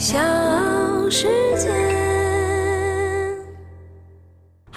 [0.00, 0.16] 小
[1.10, 2.19] 世界。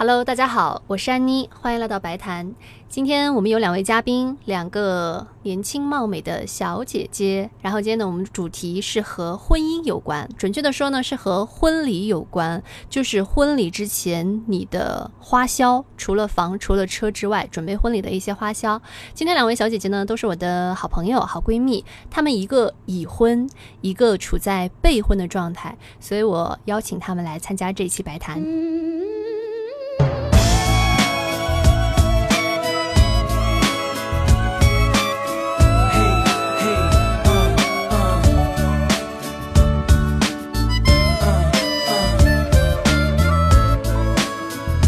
[0.05, 2.53] Hello，大家好，我是安妮，欢迎来到白谈。
[2.89, 7.49] 今天我们有两位嘉宾，两个年轻貌美的小姐姐。
[7.61, 18.81] 然后今天呢，我们主题是和婚姻有关，准确的说呢，是和婚礼有关，就是婚礼之前你的花销，除了房、除了车之外，准备婚礼的一些花销。
[19.13, 23.49] 今天两位小姐姐呢，都是我的好朋友、好闺蜜，她们一个已婚，
[23.79, 28.43] 一个处在备婚的状态，所以我邀请她们来参加这期白谈。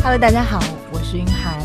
[0.05, 0.59] Hello，大家好，
[0.93, 1.59] 我是云涵。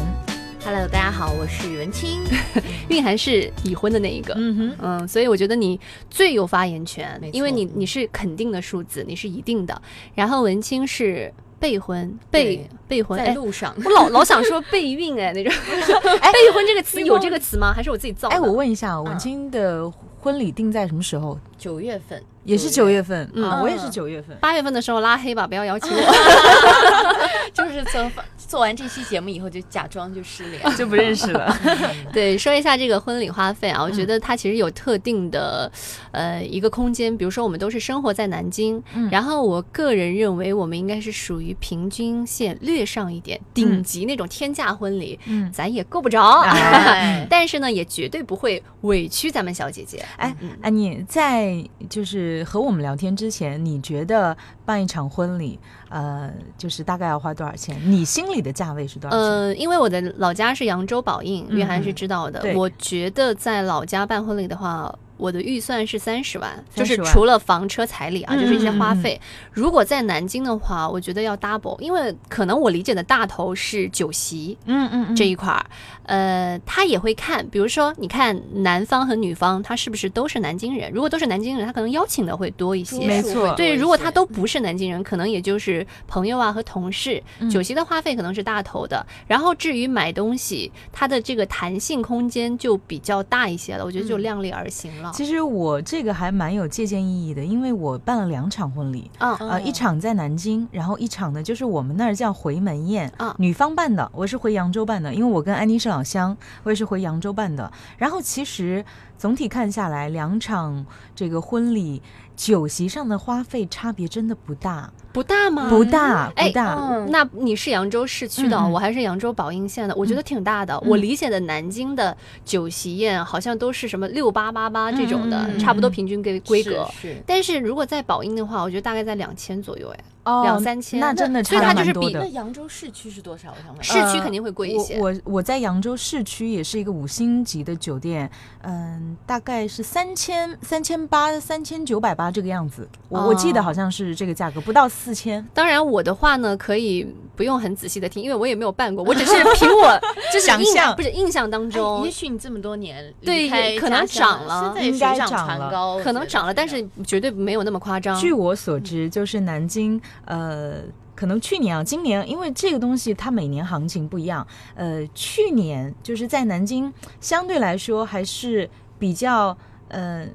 [0.65, 2.23] Hello，大家好，我是文清。
[2.89, 9.83] 韵涵是已婚的那一个，嗯哼，嗯，所以我觉得你最有发言权因为你你是肯定的数字，你是一定的。
[10.15, 15.53] 然后文清是备婚，备备婚，哎，在路上，我老老想说备孕哎那种，
[16.33, 17.71] 备婚这个词有这个词吗？
[17.77, 18.37] 还是我自己造的？
[18.37, 21.39] 哎，我问一下，文清的婚礼定在什么时候？
[21.61, 24.35] 九月份也是九月份嗯啊，我也是九月份。
[24.41, 26.01] 八月份的时候拉黑吧，不要邀请我。
[27.53, 30.63] 就是做做完这期节目以后，就假装就失联。
[30.75, 31.55] 就不认识了。
[32.15, 35.71] 对，说一下这个婚礼花费啊，我觉得它其实有特定的，
[36.13, 37.15] 呃，一个空间。
[37.15, 46.41] 比如说，我们都是生活在南京，嗯然后我个人认为我们应该是属于平均线略上一点，顶级那种天价婚礼，嗯，咱也够不着。
[46.41, 50.03] 哎但是呢，也绝对不会委屈咱们小姐姐。
[50.17, 51.50] 哎，安妮，在
[51.89, 57.81] 就是和我们聊天之前，你觉得办一场婚礼，呃，就是大概要花多少钱？
[57.85, 59.21] 你心里的价位是多少钱？
[59.21, 62.41] 呃，因为我的老家是扬州宝应，嗯玉涵是知道的。
[62.41, 69.21] 对我觉得在老家办婚礼的话，我的预算是三十万，就是除了房车彩礼啊，嗯就是一些花费。
[69.53, 74.57] 如果在南京的话，我觉得要 double，因为可能我理解的大头是酒席。
[74.65, 75.67] 嗯嗯嗯，这一块儿，
[76.05, 80.91] 呃，他也会看，比如说，你看男方和女方，他是不是都是南京人？
[80.93, 83.07] 如果都是南京人，他可能邀请的会多一些。
[83.07, 89.07] 没错对，如果他都不是南京人，可能也就是朋友啊和同事，嗯酒席的花费可能是大头的。
[89.27, 95.10] 然后至于买东西，它的这个弹性空间就比较大一些了，我觉得就量力而行了。
[95.13, 107.71] 其实我这个还蛮有借鉴意义的，因为我办了两场婚礼，嗯呃，一场在南京，然后一场呢就是我们那儿叫回门宴，啊女方办的，我是回扬州办的，因为我跟安妮是老乡，我也是回扬州办的。
[107.97, 108.85] 然后其实
[109.19, 110.85] 总体看下来，两场
[111.15, 112.03] 这个婚礼
[112.37, 115.69] 酒席上的花费差别真的不大，不大吗？
[115.69, 116.75] 不大哎不大。
[116.75, 120.75] 嗯那你是扬州市区的，我还是扬州宝应县的，我觉得挺大的。
[120.75, 126.89] 嗯我理解的南京的酒席宴好像都是什么六八八八这种的，差不多平均规规格。
[126.93, 132.27] 是是但是如果在宝应的话，我觉得大概在两千左右，哎，哦两三千那真的所以差它就是比那。
[132.27, 133.51] 扬州市区是多少？
[133.51, 133.83] 我想问。
[133.83, 134.99] 市区肯定会贵一些。
[134.99, 138.31] 我我我在扬州市区也是一个五星级的酒店，
[138.63, 142.89] 嗯，大概是三千三千八、三千九百八这个样子。
[143.09, 145.47] 我、我记得哦好像是这个价格，不到四千。
[145.55, 149.99] 当然，我的话呢，可以不用很仔细的听，因为我也没有办过，我只是凭我
[150.33, 150.95] 就是印想象。
[150.97, 158.19] 不是印象当哎中也，许你这么多年对可能涨了现在应该水涨涨了，可能涨了，但是绝对没有那么夸张。
[158.19, 160.83] 据我所知，就是南京，呃，
[161.15, 168.69] 可能去年啊，今年因为这个东西它每年行情不一样，呃，去年就是在南京相对来说还是
[168.99, 169.57] 比较，
[169.89, 170.27] 呃，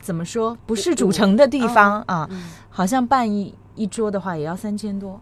[0.00, 2.50] 怎么说，不是主城的地方啊，嗯。
[2.74, 5.20] 好像办一一桌的话也要三千多，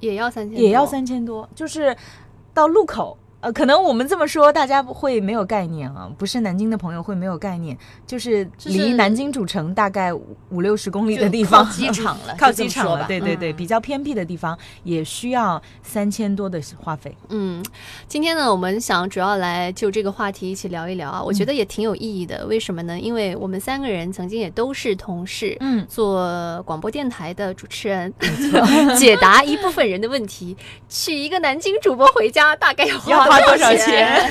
[0.00, 0.86] 也要三千，也要。
[0.86, 1.94] 三千多，就是
[2.54, 3.18] 到路口。
[3.44, 17.14] 呃，可能我们这么说，大家会没有概念啊，不是南京的朋友会没有概念，就是离南京主城大概五五六十公里的地方，靠机场了， 靠机场了，对对对，嗯比较偏僻的地方也需要三千多的花费。
[17.28, 17.62] 嗯，
[18.08, 22.46] 今天呢，我们想主要来就这个话题一起聊一聊啊，我觉得也挺有意义的。
[22.46, 22.98] 为什么呢？
[22.98, 28.10] 因为我们三个人曾经也都是同事，嗯，做广播电台的主持人，
[28.96, 30.56] 解答一部分人的问题。
[30.88, 33.78] 娶一个南京主播回家大概要要花多少钱？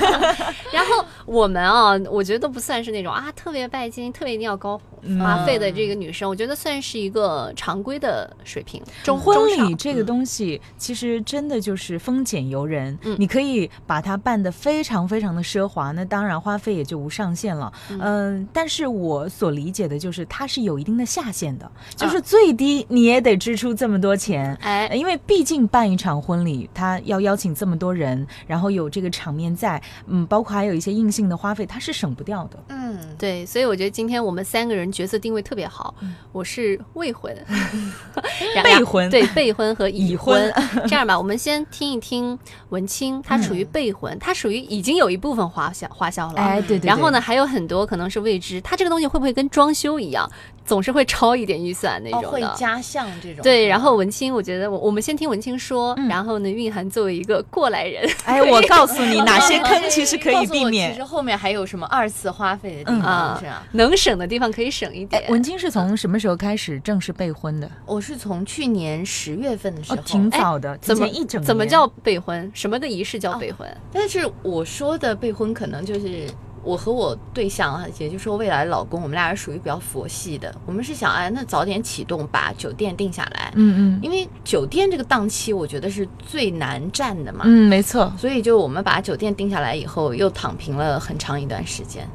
[0.72, 4.80] 然后我们啊，我觉得都不算是那种啊特别拜金、特别一定要高
[5.20, 8.82] 花费的这个女生，我觉得算是一个常规的水平。
[9.02, 12.96] 中婚礼这个东西，其实真的就是丰俭由人。
[13.02, 17.72] 嗯你可以把它办得非常非常的奢华，那当然花费也就无上限了。
[17.90, 24.54] 嗯、但是我所理解的就是它是有一定的下限的，就是最低你也得支出这么多钱。
[24.60, 32.58] 哎，因为毕竟办一场婚礼，他要邀请这么多人，然后有这个场面在，嗯，包括还有一些硬性的花费，它是省不掉的。
[32.68, 35.92] 嗯，对，所以我觉得今天我们三个人角色定位特别好，
[36.30, 37.36] 我是未婚，
[38.54, 40.52] 然备婚对备婚和已已婚
[40.86, 42.38] 这样吧，我们先听一听
[42.68, 46.86] 文清，他属于备婚，他属于已经有一部分花销花销了，哎，对对对。
[46.86, 50.30] 然后呢，还有很多可能是未知，他这个东西会不会跟装修一样，
[50.64, 52.30] 总是会超一点预算那哦，种的？
[52.30, 53.42] 会加项这种。
[53.42, 61.04] 对，然后文清，我觉得我我们先听文清说，嗯然后呢，蕴涵作为一个过来人，哎，我告诉你哪些坑其实可以避免其实。
[61.04, 63.62] 后面还有什么二次花费的地嗯方啊是啊？
[63.72, 65.28] 能省的地方可以省一点哎，。
[65.30, 67.70] 文清是从什么时候开始正式备婚的？
[67.84, 72.50] 我是从去年十月份的时候，，哦挺早的，提怎么前一整怎么叫备婚？
[72.54, 73.68] 什么个仪式叫备婚？
[73.92, 76.26] 但是我说的备婚可能就是。
[76.64, 80.54] 我和我对象啊，也就是说未来老公，我们俩是属于比较佛系的。
[80.64, 87.44] 我们是想，哎，那早点启动，把酒店定下来，嗯嗯因为酒店这个档期，我觉得是最难占的嘛。
[87.44, 88.12] 嗯，没错。
[88.18, 92.08] 所以就我们把酒店定下来以后，又躺平了很长一段时间。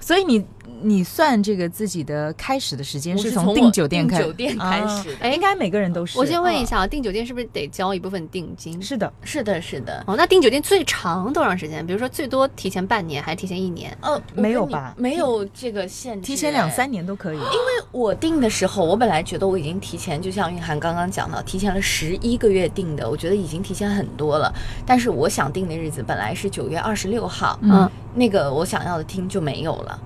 [0.00, 0.44] 所以你
[0.82, 6.18] 你算这个自己的开始的时间是从订酒店开订酒店开始的啊应该每个人都是。
[6.18, 8.80] 我先问一下啊，订酒店是不是得交一部分定金？
[8.82, 10.02] 是的，是的，是的。
[10.06, 11.86] 哦，那订酒店最长多长时间？
[11.86, 13.96] 比如说最多提前半年，还是提前一年？
[14.00, 17.36] 呃，没有吧没有这个限制，提前两哎三年都可以。
[17.36, 24.52] 因为我订的时候，我本来觉得我已经提前，就像蕴涵刚刚讲到，提前了十一个月订的，我觉得已经提前很多了。
[24.86, 30.00] 但是我想订的日子本来是九月二十六号，嗯，那个我想要的厅就没有了。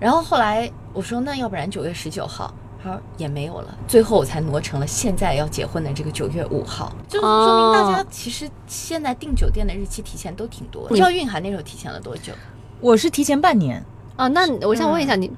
[0.00, 2.52] 然后后来我说，那要不然九月十九号，
[2.82, 3.78] 他说也没有了。
[3.86, 10.88] 最后我才挪成了现在要结婚的这个九月五号，就是说明大家其实现在订酒店的日期提前都挺多的。
[10.88, 12.32] 不知道蕴涵那时候提前了多久？
[12.80, 13.84] 我是提前半年，
[14.16, 15.30] 啊，那我想问一下，你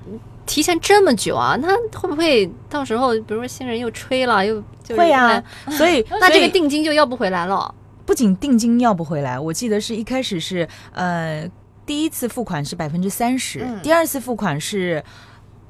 [0.47, 1.69] 提前这么久啊，那
[1.99, 7.75] 会不会到时候，比如说新人又吹了，又就是会啊，所以 那这个定金就要不回来了。
[8.05, 11.49] 不仅定金要不回来，我记得是一开始是呃，
[11.93, 15.05] 第一次付款是百分之三十嗯，第二次付款是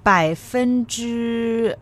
[0.04, 1.76] 百分之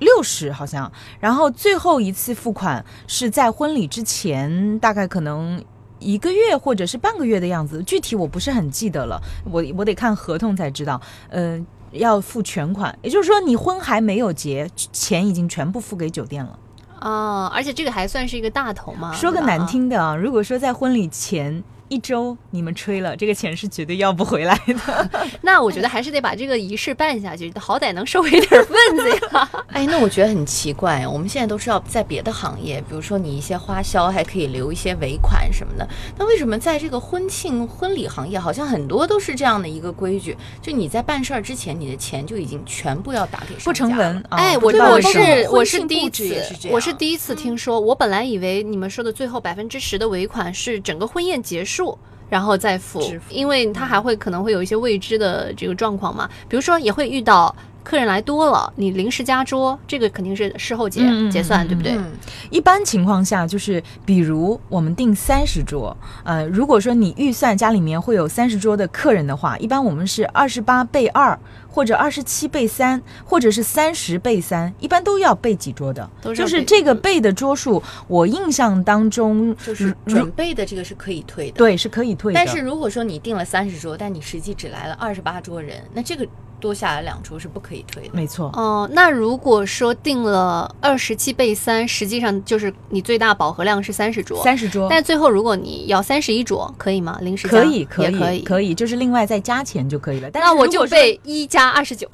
[0.00, 5.64] 六十好像，然后最后一次付款是在婚礼之前，大概可能。
[5.98, 9.18] 一个月或者是半个月的样子，具体我不是很记得了，
[9.50, 11.00] 我我得看合同才知道。
[11.30, 16.58] 嗯、要付全款，也就是说你婚还没有结，钱已经全部付给酒店了。
[16.98, 19.14] 啊，而且这个还算是一个大头嘛。
[19.14, 21.62] 说个难，听的啊，如果说在婚礼前
[21.92, 25.10] 一周你们吹了，这个钱是绝对要不回来的。
[25.42, 29.50] 那我觉得还是得把这个仪式办下去，好歹能收回点份子呀。
[29.68, 35.86] 哎，那我觉得很奇怪，我们现在都知道在别的行业，比如说你一些花销还可以留一些尾款什么的，
[36.16, 40.34] 那为什么在这个婚庆婚礼行业，好像很多都是这样的一个规矩？
[40.62, 43.94] 就你在办事儿之前，你的钱就已经全部要打给商不成。
[43.94, 47.78] 文啊，哎，不我我是我是第一次我是第一次听说。
[47.78, 51.81] 我本来以为你们说的最后百分之十的尾款是整个婚宴结束。
[52.28, 61.94] 然后再付因为他还会可能会有一些未知的这个状况嘛，比如说也会遇到客人来多了，你临时加桌，这个肯定是事后结结算，嗯对不对？
[61.96, 62.12] 嗯，
[62.50, 71.38] 一般情况下，就是比如我们订三十桌，呃，如果说你预算家里面会有三十桌的客人的话，一般我们是二十八备二，
[71.68, 76.08] 或者二十七备三，或者是三十备三，一般都要备几桌的。
[76.20, 81.58] 都是就是这个备的桌数，我印象当中就是准备的这个是可以退的。
[81.58, 82.38] 对是可以退的。
[82.38, 86.26] 但是如果说你订了三十桌，但你实际只来了二十八桌人，那这个
[86.62, 88.10] 多下来两桌是不可以退的。
[88.12, 97.18] 没错，哦、那如果说定了二十七备三，实际上就是你最大饱和量是三十桌，三十桌，但最后如果你要三十一桌，可以吗？
[97.20, 100.30] 临时可以，可以，可以，可以，就是另外再加钱就可以了。
[100.30, 102.08] 但是那我就备一加二十九，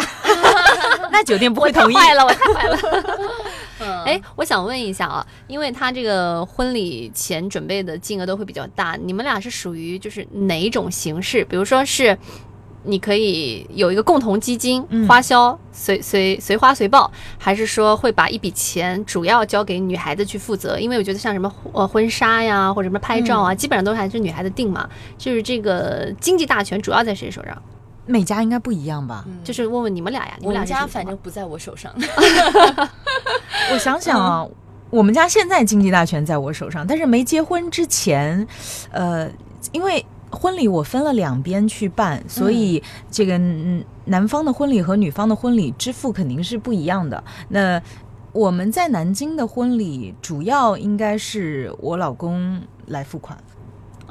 [1.12, 1.94] 那酒店不会同意。
[1.94, 2.78] 太坏了，我太坏了。
[3.80, 11.44] 嗯，哎，我想问一下啊，因为他这个婚礼前准备的金额都会比较大，你们俩是属于就是哪一种形式？
[11.44, 12.16] 比如说是。
[12.84, 20.78] 你可以有一个共同基金，嗯花销随随随花随报，还是说会把一笔钱主要交给女孩子去负责？
[20.78, 24.88] 因为我觉得像什么呃婚纱呀，或者什么拍照啊，基本上都还是女孩子定嘛。
[25.16, 27.62] 就是这个经济大权主要在谁手上？
[28.06, 29.22] 每家应该不一样吧？
[29.26, 31.92] 嗯就是问问你们俩呀，你们俩我们家反正不在我手上。
[33.72, 34.46] 我想想啊，
[34.88, 38.46] 我们家现在经济大权在我手上，但是没结婚之前，
[38.90, 39.28] 呃，
[39.72, 47.22] 因为婚礼我分了两边去办，所以这个嗯男方的婚礼和女方的婚礼支付肯定是不一样的。
[47.48, 47.80] 那
[48.32, 53.36] 我们在南京的婚礼，主要应该是我老公来付款，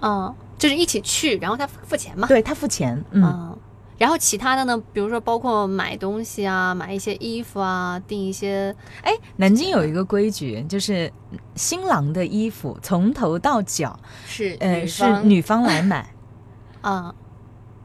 [0.02, 2.28] 嗯，就是一起去，然后他付钱嘛。
[2.28, 3.24] 对他付钱，嗯。
[3.24, 3.58] 嗯，
[3.98, 11.12] 然后其他的呢，比如说包括买东西啊，买一些衣服啊，订一些哎，南京有一个规矩，就是
[11.56, 16.08] 新郎的衣服从头到脚，是呃，是女方来买。
[16.82, 17.14] 啊，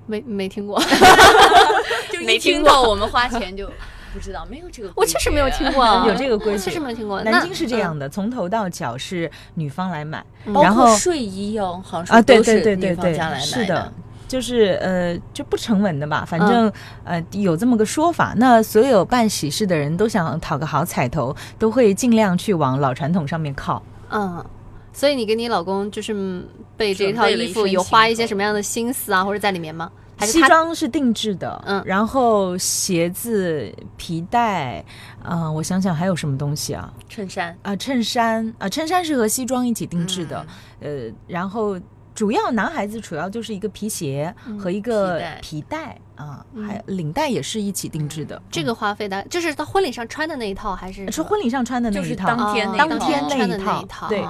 [0.07, 0.78] 没没听过，
[2.12, 3.66] 就没听过，我们花钱就
[4.12, 4.92] 不知道，没有这个。
[4.95, 7.23] 我确实没有听过， 有这个规矩，确实没有听过。
[7.23, 13.92] 南京是这样的，从头到脚是女方来买，包然后括睡衣哦，好像啊，对都是对对对对是的。
[14.33, 16.73] 就是呃，就不成文的吧，反正、
[17.05, 18.33] 呃有这么个说法。
[18.39, 23.83] 那所有办喜事的人都想讨个好彩头，都会尽量去往老传统上面靠。
[24.09, 24.43] 嗯，
[24.91, 26.49] 所以你跟你老公就是嗯
[26.79, 29.93] 备这套衣服，有花一些什么样的心思啊，或者在里面吗？
[30.17, 34.83] 还是西装是定制的，嗯然后鞋子、皮带，
[35.25, 36.91] 嗯、我想想还有什么东西啊？
[37.07, 40.47] 衬衫啊、衬衫啊、衬衫是和西装一起定制的，
[40.81, 41.79] 嗯呃，然后
[42.14, 46.66] 主要男孩子主要就是一个皮鞋和一个嗯皮带啊，嗯。
[46.66, 48.40] 还领带也是一起定制的。
[48.50, 54.23] 这个花费的，就是他婚礼上穿的那一套，还是嗯是婚礼上穿的那就是一套，当天当天穿的那一套，对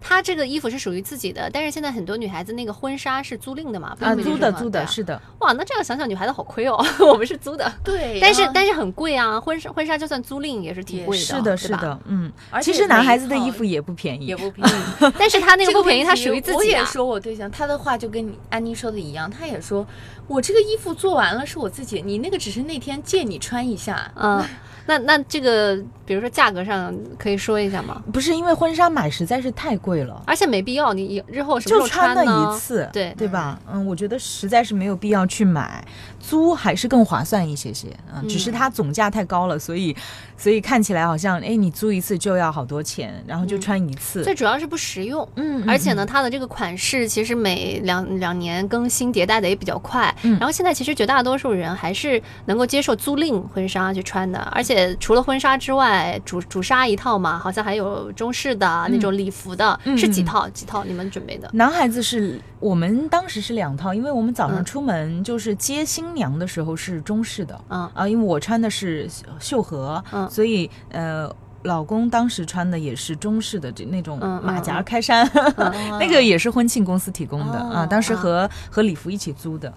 [0.00, 14.26] 啊他这个衣服是属于自己的，但是现在很多女孩子那个婚纱是租赁的嘛，不啊，是租的租的是的，哇，那这样想想，女孩子好亏哦， 我们是租的，对，但是但是很贵啊，婚纱婚纱就算租赁也是挺贵的，是的，是的，嗯，而且其实男孩子的衣服也不便宜。
[14.26, 14.72] 也，不便宜。
[15.18, 16.84] 但是他那个不便宜，他属于自己我也。
[16.84, 19.86] 说我对象，他的话就跟你安妮说的一样，他也说
[20.26, 24.10] 我这个衣服做完了是我自己，你那个只是那天借你穿一下。
[24.16, 24.42] 嗯，
[24.86, 25.78] 那那这个，
[26.10, 28.02] 比如说价格上可以说一下吗？
[28.12, 30.20] 不是因为婚纱买实在是太贵了。
[30.26, 32.24] 而且没必要，你以日后什么时候就穿呢？
[32.24, 33.56] 那一次，对对吧？
[33.72, 35.84] 嗯，我觉得实在是没有必要去买，
[36.18, 37.86] 租还是更划算一些些。
[38.12, 39.96] 嗯，只是它总价太高了，所以
[40.36, 44.24] 所以看起来好像，哎，你租一次就要好多钱，然后就穿一次。
[44.24, 45.26] 最主要是不实用。
[45.36, 50.12] 嗯，而且呢，它的这个款式其实每两两年更新迭代的也比较快。
[50.22, 60.48] 嗯然后现在其实绝大多数人还是能够接受租赁婚纱去穿的，而且除了婚纱之外，主主纱一套嘛，好像还有中式的、那种礼服的，是几套？
[60.50, 61.50] 几套你们准备的？
[61.52, 71.30] 男孩子是我们当时是两套，因为我们早上嗯出门就是接新娘的时候是中式的，嗯啊，因为我穿的是绣荷，嗯所以呃。
[71.64, 75.26] 老公当时穿的也是中式的这那种马甲嗯开衫，
[75.58, 79.70] 哦 那个也是婚庆公司提供的、哦啊，当时啊和、和礼服一起租的。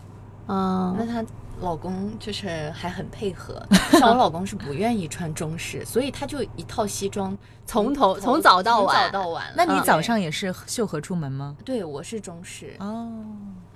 [0.47, 1.21] 嗯那她
[1.63, 3.61] 老公就是还很配合，
[3.97, 8.95] 像我老公是不愿意穿中式，所以他就一套西装从头从早到晚。
[8.95, 9.45] 从早到晚。
[9.55, 11.55] 那你嗯早上也是秀禾出门吗？
[11.63, 13.09] 对我是中式，哦，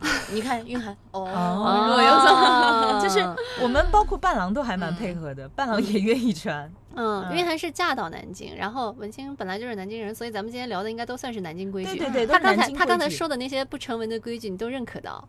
[0.32, 1.86] 你看蕴涵哦，哦。
[1.88, 3.20] 若有哦就是
[3.62, 6.70] 我们包括伴郎都还蛮配合的，伴郎也愿意穿。
[6.96, 11.98] 嗯，蕴涵是嫁到南京，然后文清本来就是南京人，所以咱们今天聊的应该都算是南京规矩。
[11.98, 15.24] 对对对，都他是南京刚才他刚才说的那些不成文的规矩，你都认可到？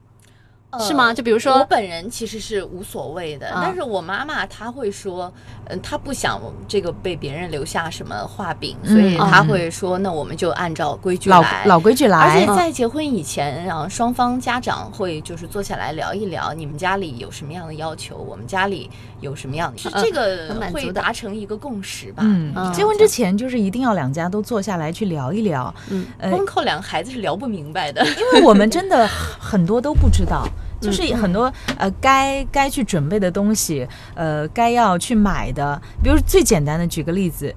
[0.71, 5.33] 呃是吗就比如说我本人其实是无所谓的，啊但是我妈妈她会说，
[5.65, 11.65] 嗯、她不想这个被别人留下什么画饼，嗯所以她嗯会说，那我们就按照规矩来。
[11.65, 12.47] 老规矩来而且。
[12.55, 22.23] 在结婚以前，然后双方家长会就是坐下来聊一聊，你们家里有什么样的要求，我们家里有什么样的，是嗯这个会达成一个共识吧。
[22.27, 28.05] 嗯嗯，结婚之前就是一定要两家都坐下来去聊一聊，嗯呃，光靠两个孩子是聊不明白的。
[28.05, 30.47] 因为我们真的很多都不知道，
[30.81, 37.55] 就是嗯很多呃该该去准备的东西，呃该要去买的，比如最简单的，举个例子，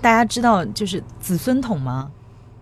[0.00, 2.10] 大家知道就是子孙桶吗？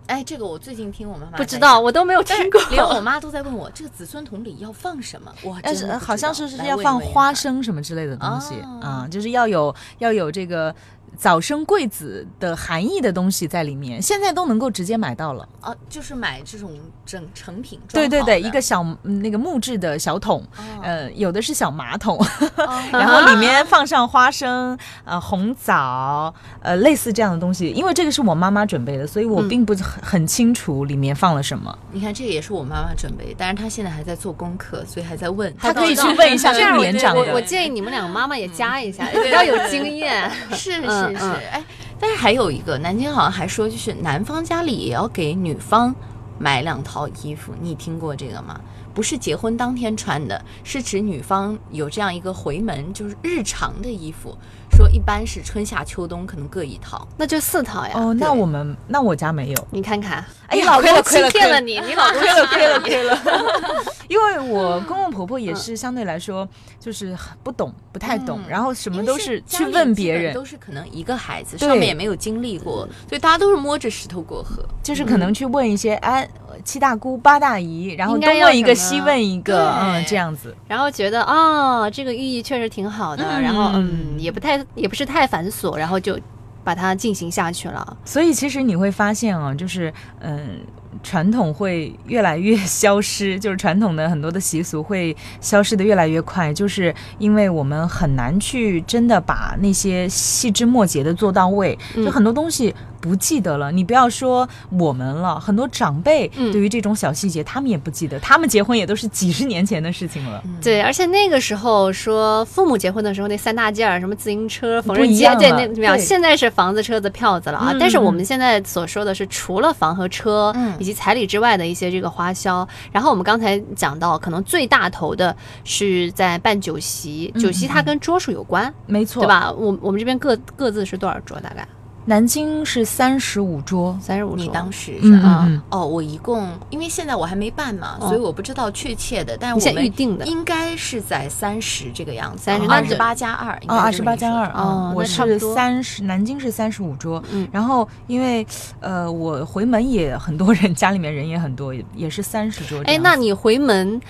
[0.07, 2.59] 哎，这个我最近听我妈妈不知道，我都没有听过。
[2.71, 5.31] 连我妈 都在问我，这个子孙桶里要放什么？
[5.43, 10.75] 我但是好像是是要放花生什么之类的东西哦啊、就是要有要有这个
[11.19, 15.47] 早生贵子的含义的东西在里面，现在都能够直接买到了。
[15.61, 16.71] 啊，就是买这种
[17.05, 17.81] 整成品。
[17.93, 22.17] 对对对，一个小嗯那个木质的小桶，哦呃，有的是小马桶，
[22.57, 26.33] 哦 然后里面放上花生、呃红枣，
[26.63, 27.71] 呃类似这样的东西。
[27.71, 31.77] 因为这个是我妈妈准备的，所以我嗯并不很很清楚里面放了什么。
[31.91, 35.53] 你看，这个也是我妈妈准备，但是她现在还在做功课，所以还在问。
[35.59, 40.31] 她可以去问一下这样我跟年长的我我建议你们两个妈妈也加一下， 对比较有经验。
[40.55, 41.65] 是是嗯哎，
[41.99, 45.95] 但是还有一个，南京好像还说，就是男方家里也要给女方
[46.38, 48.61] 买两套衣服，你听过这个吗？
[48.95, 54.37] 不是结婚当天穿的，是指女方有这样一个回门，就是日常的衣服，
[54.77, 57.07] 说一般是春夏秋冬可能各一套。
[57.17, 57.93] 那就四套呀。
[57.95, 61.31] 哦，那我们那我家没有，你看看，哎你老公亏了亏欺了。
[61.31, 66.49] 骗了你， 你老公亏了欺亏了骗了亏了， 因为我公公婆婆也是相对来说
[66.79, 68.49] 就是不懂，不太懂，嗯。
[68.49, 74.65] 然后什么都是去问别人，都是可能一个孩子，上面也没有经历过，所以大家都是摸着石头过河。
[74.83, 76.27] 就是可能去问一些哎
[76.65, 80.55] 七大姑八大姨，然后东问一个西问一个，嗯，这样子。
[80.67, 83.43] 然后觉得啊、这个寓意确实挺好的，嗯。
[83.43, 86.19] 然后嗯，也不太也不是太繁琐，然后就
[86.65, 87.97] 把它进行下去了。
[88.05, 90.61] 所以其实你会发现啊，就是嗯，
[91.03, 103.71] 传统会越来越消失，就是传统的很多的习俗会消失的越来越快，就是因为我们很难去真的把那些细枝末节的做到位，嗯就很多东西不记得了。
[103.73, 110.43] 你不要说我们了，很多长辈嗯对于这种小细节，他们也不记得，他们结婚也都是几十年前的事情了。
[110.62, 115.99] 对，而且那个时候说父母结婚的时候那三大件儿，什么自行车、缝纫机，对，那怎么样？
[115.99, 117.73] 现在是房子、车子、票子了啊。
[117.73, 122.67] 嗯但是我嗯们现在所说的是除了房和车，嗯以及彩礼之外的一些这个花销。
[122.93, 129.28] 然后我们刚才讲到，可能最大头的是在办酒席，酒席它跟桌数有关，没错，对？
[129.28, 129.52] 吧？
[129.52, 131.38] 我我们这边各各自是多少桌？
[131.40, 131.67] 大概
[132.09, 134.38] 南京是三十五桌，三十五桌。
[134.38, 135.45] 你当时是嗯啊？
[135.47, 147.23] 嗯嗯哦，我一共因为现在我还没办嘛，哦所以我不知道确切的，但是我们预定的应该是在三十这个样子，三十二十八加二啊，二十八加二啊我是三十，南京是三十五桌。
[147.31, 148.47] 嗯然后因为
[148.81, 152.81] 呃，我回门也很多人，家里面人也很多，也也是三十桌。
[152.87, 154.00] 哎，那你回门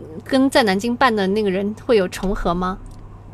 [0.00, 2.76] 嗯跟在南京办的那个人会有重合吗？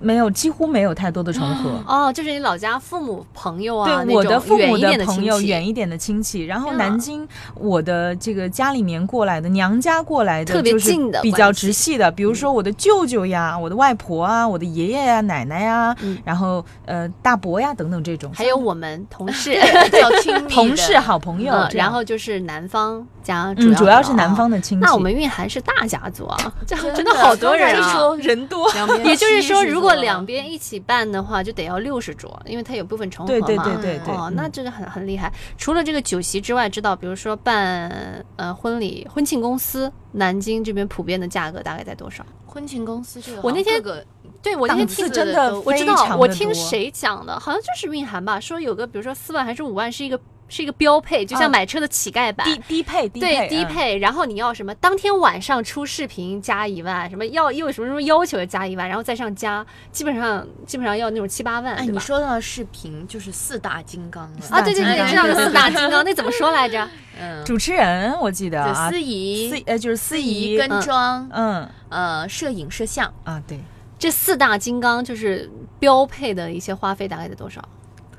[0.01, 1.71] 没有，几乎没有太多的重合。
[1.87, 16.19] 哦，就是你老家父母朋友啊，对我的父母的朋友，远一一点的亲戚，然后南京我的这个家里面过来的娘家过来的，特别就是近的比较直系的，比如说我的舅舅呀、我的外婆啊、我的爷爷呀、奶奶呀，嗯。
[16.25, 19.53] 然后呃大伯呀等等这种，还有我们同事
[19.87, 20.49] 比较亲密的。
[20.49, 24.51] 同事、好朋友然后就是南方家嗯，主要是的南方哦。
[24.51, 24.85] 的亲戚。
[24.85, 28.17] 那我们蕴含是大家族啊，这 真的的好多人啊。
[28.21, 28.69] 人多，
[29.05, 33.65] 也就是说，如果桌两边一起办的话，就得要六十桌，因为它有部分重合对嘛。
[33.65, 35.33] 对对对对，哦，嗯那这个很很厉害。
[35.57, 42.25] 除了这个酒席之外，知道比如说办呃婚礼婚庆公司，南京这边普遍的价格大概在多少？
[42.47, 44.05] 婚庆公司这个，我那天个
[44.43, 50.19] 对我那天听真的我知道我听谁讲的，好像就是蕴涵吧，说有个比如说四万还是五万是一个
[50.51, 52.45] 是一个标配，就啊像买车的乞丐版。
[52.45, 54.75] 低低配低对配嗯低配，然后你要什么？
[54.75, 66.87] 当天晚上出视频加一万，什么要又有什么什么要求加一万，然后再上加，基本上基本上要那种七八万，哎，你说到的视频就是四大金刚了啊，对对对，大金刚知道对对的四大金刚，那怎么说来着？
[67.23, 73.61] 嗯，主持人我记得啊，司仪、司呃就是司仪跟妆，嗯呃，摄影、摄像，啊对
[73.99, 77.63] 这四大金刚就是标配的一些花费大概得多少？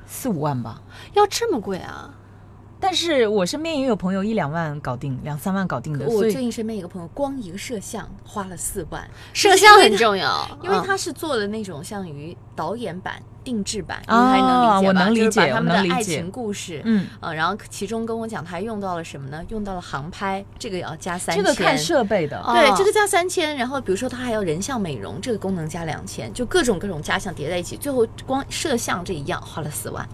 [0.05, 0.79] 四五万吧。
[1.13, 2.13] 要这么贵啊？
[2.81, 14.81] 但是我身边也有朋友一两万搞定，两三万搞定的，我最近身边一个朋友，光一个摄像花了四万，摄像很重要，嗯因为他是做的那种像于导演版、定制版，你啊还能理解吧？
[14.81, 19.43] 我能理就是把解他们的爱我能理解情故事，嗯，呃，然后其中跟我讲，他还用到了什么呢？
[19.49, 21.43] 用到了航拍，这个也要加三千。
[21.43, 30.07] 这个看设备的，哦对，这个加三千，然后比如说他还要人像美容，这个功能加两千，就各种各种加项叠在一起，最后光摄像这一样花了四万。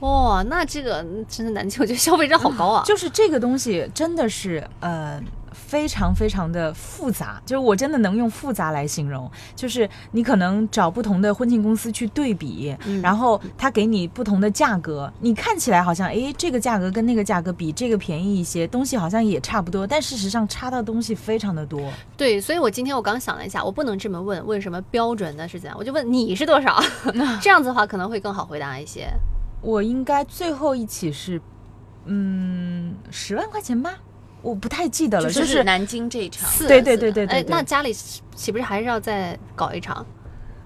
[0.00, 2.82] 哇，那这个真的南京，我觉得消费真好高啊！
[2.86, 5.20] 就是这个东西真的是呃。
[5.56, 9.30] 非常非常的复杂，就是我真的能用复杂来形容。
[9.54, 21.80] 就是你可能找不同的婚庆公司去对比，嗯然后他给你不同的价格，你看起来好像诶这个价格跟那个价格比这个便宜一些，东西好像也差不多，但事实上差的东西非常的多。
[22.16, 26.82] 对，所以我今天我刚想了一下，我不能这么问，问什么标准的是怎样，我就问你是多少，
[27.40, 29.08] 这样子的话可能会更好回答一些。
[29.62, 31.40] 我应该最后一起是，
[32.06, 33.94] 嗯，十万块钱吧，
[34.42, 40.04] 我不太记得了，就就是是南京这一场，四对对对对对哎，那家里岂不是还是要再搞一场？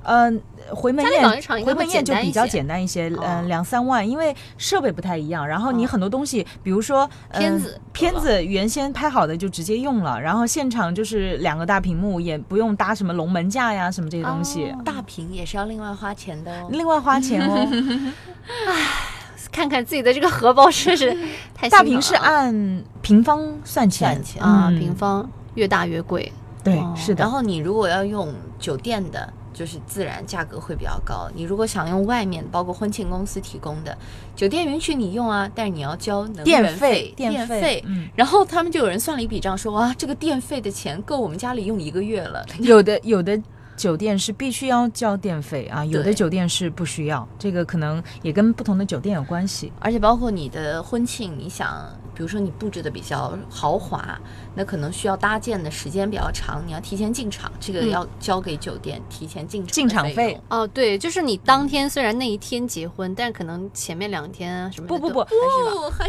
[0.05, 5.89] 嗯，回门宴回门宴就比较简单一些嗯，两三万，因为设备不太一样，然后你哦。
[5.89, 14.81] 很多东西，比如说嗯片子片子原先拍好的就直接用了，然后现场就是两个大屏幕，也不用搭什么龙门架呀什么这些东西，哦。
[14.83, 16.69] 大屏也是要另外花钱的哦。
[16.71, 17.69] 另外花钱哦。
[19.53, 21.17] 看看自己的这个荷包， 真是
[21.55, 26.33] 太大平是按平方算钱，算钱啊，嗯平方越大越贵。
[26.65, 27.23] 对哦，是的。
[27.23, 31.29] 然后你如果要用酒店的，就是自然价格会比较高。
[31.35, 33.97] 你如果想用外面，包括婚庆公司提供的，
[34.35, 42.45] 酒店允许你用啊，但是你要交能电源费电电费嗯然后他们就有人算了一笔账，说哇，这个电费的钱够我们家里用一个月了。
[42.59, 43.41] 有的有的
[43.79, 49.73] 酒店是必须要交电费啊，有的酒店是不需要，这个可能也跟不同的酒店有关系。
[49.79, 54.19] 而且包括你的婚庆，你想，比如说你布置的比较豪华，
[54.55, 60.39] 那可能需要搭建的时间比较长，你要提前进场，这个嗯要交给酒店提前进场进场费。
[60.49, 65.31] 哦，对，就是你当天虽然那一天结婚，但是可能前面两天啊什么不不不，不，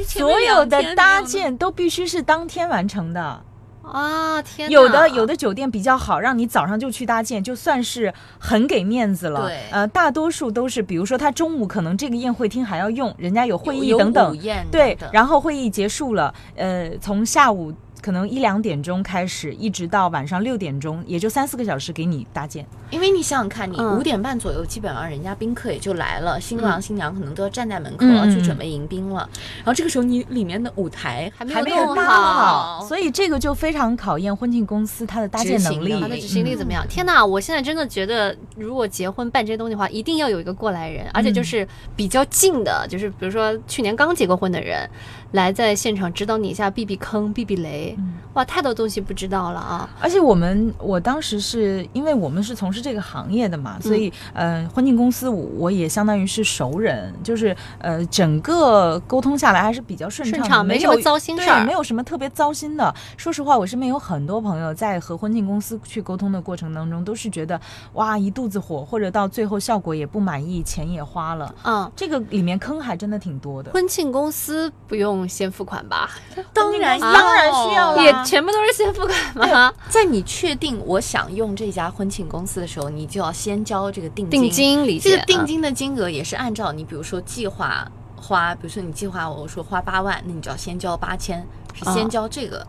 [0.07, 3.45] 所有的搭建都必须是当天完成的。
[3.91, 9.47] 啊，天哪，有的有的酒店比较好，让你早上就去搭建，就算是很给面子了。
[9.47, 14.37] 对呃，大多数都是，比如说他中午可能这个宴会厅还要用，人家有会议有等等
[14.71, 22.65] 对然后会议结束了，呃，从下午可能一两点钟开始，一直到晚上六点钟，也就三四个小时给你搭建。
[22.89, 29.29] 因为你想想看，你嗯五点半左右，基本上人家宾客也就来了，新郎新娘可能都要站在门口去准备迎宾了。
[29.57, 36.01] 然后这个时候，你里面的舞台还没有弄好好，所以这个就非常考验婚庆公司它的搭建能力执行。
[36.01, 36.85] 他的执行力怎么样？
[36.87, 37.23] 天哪！
[37.23, 44.89] 我现在真的觉得，如果结婚办这些东西的话，一定要有一个过来人，而且就是比较近的，就是比如说去年刚结过婚的人，
[45.31, 47.97] 来在现场指导你一下，避避坑、避避雷。
[48.33, 49.89] 哇，太多东西不知道了啊！
[49.99, 62.93] 而且我们我当时是因为我们是从事这个行业的嘛，所以呃，婚庆公司我我也相当于是熟人，就是呃，整个沟通下来还是比较顺畅的，没有顺畅没什么糟心事儿对，没有什么特别糟心的。
[63.17, 67.59] 说实话，我身边有很多朋友在和婚庆公司去沟通的过程当中，都是觉得
[67.93, 71.53] 哇一肚子火，或者到最后效果也不满意，钱也花了。
[71.63, 73.71] 嗯，这个里面坑还真的挺多的。
[73.71, 76.09] 婚庆公司不用先付款吧？
[76.53, 79.73] 当然啊当然需要了也全部都是先付款吗？
[79.89, 92.65] 在你确定我想用这家婚庆公司的时候，你就要先交这个定定金理解这个定嗯金的金额也是按照你，比如说计划花，比如说你计划我说花八万，那你就要先交八千，是先交这个。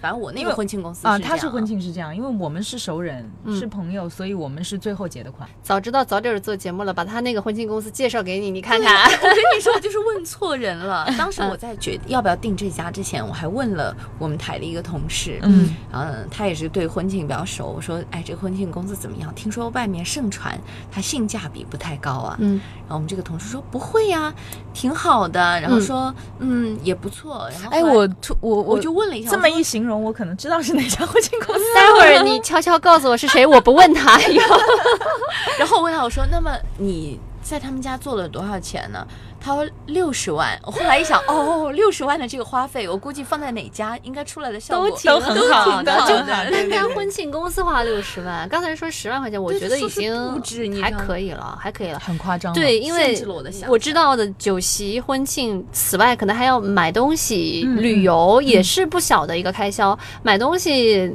[0.00, 5.48] 反正我那个婚庆公司啊，他是婚庆是这样，因为我们是熟人，嗯是朋友，所以我们是最后结的款。
[5.62, 9.04] 早知道早点做节目了，把他那个婚庆公司介绍给你，你看看。
[9.10, 11.06] 我跟你说，我就是问错人了。
[11.18, 17.72] 当时我在决定要不要订这家之前，我还问了我们台的一个同事，嗯，嗯，他也是对婚庆比较熟。
[17.76, 19.34] 我说，哎，这个婚庆公司怎么样？
[19.34, 20.58] 听说外面盛传
[20.90, 22.36] 它性价比不太高啊。
[22.40, 24.32] 嗯，然后我们这个同事说不会呀、
[24.72, 25.40] 挺好的。
[25.60, 27.48] 然后说，嗯也不错。
[27.52, 31.64] 然后哎，我突我我就问了一下，这么一形容，我可能知道是哪家婚庆公司。
[31.74, 34.18] 待会儿你悄悄告诉我是谁，我不问他。
[35.58, 37.18] 然后我问他，我说，那么你
[37.50, 39.04] 在他们家做了多少钱呢？
[39.40, 40.56] 他说六十万。
[40.62, 46.48] 我后来一想， 哦，六十万的这个花费，我估计放在哪家应该出来的效果都挺都很好挺的就好的。
[46.48, 51.98] 人家婚庆公司花六十万，刚才说十万块钱，我觉得已经布置还可以了，还可以了。
[51.98, 52.54] 很夸张。
[52.54, 53.20] 对，因为
[53.66, 59.98] 我知道的酒席、婚庆，此外可能还要买东西、嗯旅游，也是不小的一个开销。
[60.22, 61.12] 买东西，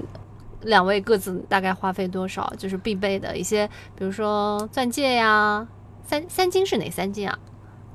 [0.63, 2.51] 两位各自大概花费多少？
[2.57, 5.65] 就是必备的一些，比如说钻戒呀，
[6.05, 7.37] 三三金是哪三金啊？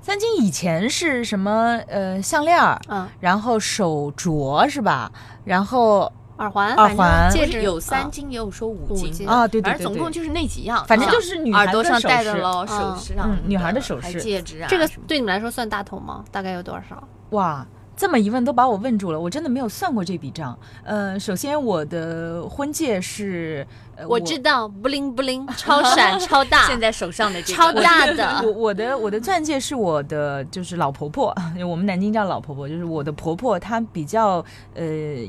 [0.02, 1.78] 三金以前是什么？
[1.86, 5.10] 呃，项链儿，嗯，然后手镯是吧？
[5.44, 16.24] 然后耳环、耳环戒指有三啊金，也有说五五金金啊，对对反对反，正总共就是那几样，反正啊就是女孩耳朵上戴的喽，手嗯饰嗯女孩的首还饰戒指啊，这个对你们来说算大头吗？
[16.32, 17.02] 大概有多少？
[17.30, 17.66] 哇。
[18.00, 20.58] 这么一问都把我问住了，我真的没有算过这笔账。
[20.84, 27.62] 呃，首先我的婚戒是，呃、我知道，不灵不灵，超闪 超大，现在手上的这个。
[27.62, 28.40] 超大的。
[28.48, 31.36] 我我的我的钻戒是我的就是老婆婆，
[31.68, 34.42] 我们南京叫老婆婆，就是我的婆婆，她比较
[34.74, 34.82] 呃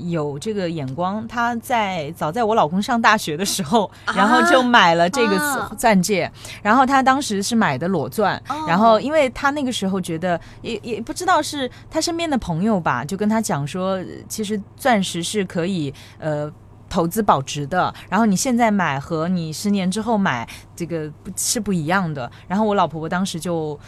[0.07, 6.31] 有这个眼光，她在早在我老公上大学的时候，然后就买了这个啊钻戒，
[6.63, 8.55] 然后她当时是买的裸钻，哦。
[8.65, 16.51] 然后因为她那个时候觉得也也不知道是她身边的朋友朋友吧，就跟他讲说，其实钻石是可以呃。
[16.91, 20.45] 投资保值的，然后你现在买和你十年之后买，
[20.75, 22.29] 这个不是不一样的。
[22.49, 23.79] 然后我老婆婆当时就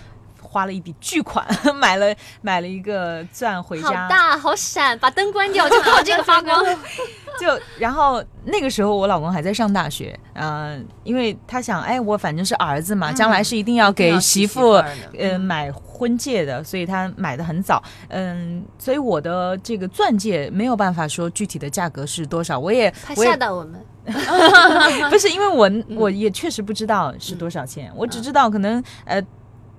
[0.53, 1.43] 花了一笔巨款，
[1.75, 6.63] 买了买了一个钻回家，好大，好闪，把灯关掉，就靠这个发光。
[7.41, 23.83] 就然后那个时候我老公还在上大学，嗯、因为他想，哎，我反正是儿子嘛，将来是一定要给媳妇嗯呃买婚戒的，所以他买的很早，嗯，所以我的这个钻戒没有办法说具体的价格是多少，我也他吓到我们。
[25.09, 29.19] 不是因为我我也确实不知道是多少钱，我只知道可能呃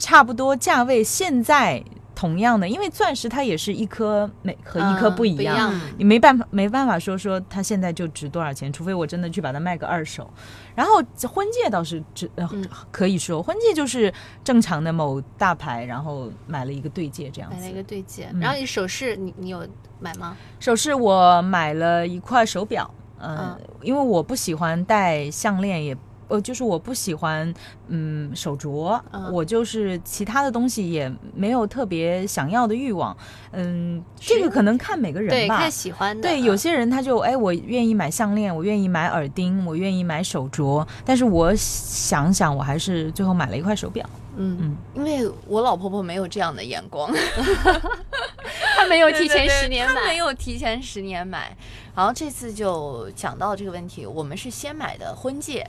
[0.05, 1.83] 差不多价位现在
[2.15, 10.31] 同样的，因为钻石它也是一颗每和一颗嗯不一样，不一样你没办法没办法说说它现在就值多少钱，除非我真的去把它卖个二手。
[10.75, 14.13] 然后婚戒倒是值呃、嗯可以说婚戒就是
[14.45, 17.75] 正常的某大牌，然后买了一个对戒这样子买了一。
[17.75, 19.67] 个对戒，嗯然后你首饰你你有
[20.01, 20.37] 买吗？
[20.61, 22.89] 首饰我买了一块手表，
[23.19, 25.97] 呃、嗯因为我不喜欢戴项链，也
[26.29, 27.53] 呃，就是我不喜欢
[27.89, 33.17] 嗯手镯，嗯我就是其他的东西也没有特别想要的欲望，
[33.53, 35.59] 嗯，这个可能看每个人对，吧。
[35.59, 36.23] 看喜欢的。
[36.23, 44.05] 对，嗯有些人他就哎，我愿意买项链，我愿意买耳钉，我愿意买手镯，但是我想想，我还是最后买了一块手表。
[44.37, 47.09] 嗯嗯，因为我老婆婆没有这样的眼光，
[48.77, 51.57] 她没有提前对对对十年买，他没有提前十年买。
[51.95, 55.65] 然后这次就讲到这个问题，我们是先买的婚戒。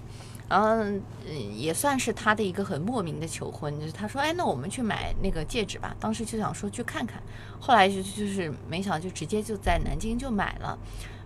[0.48, 1.02] 然后，嗯，
[1.58, 5.96] 也算是他的一个很莫名的求婚，就是他说，哎，那我们去买那个戒指吧。
[6.00, 7.22] 当时就想说去看看，
[7.60, 10.78] 后来就就是没想到就直接就在南京就买了。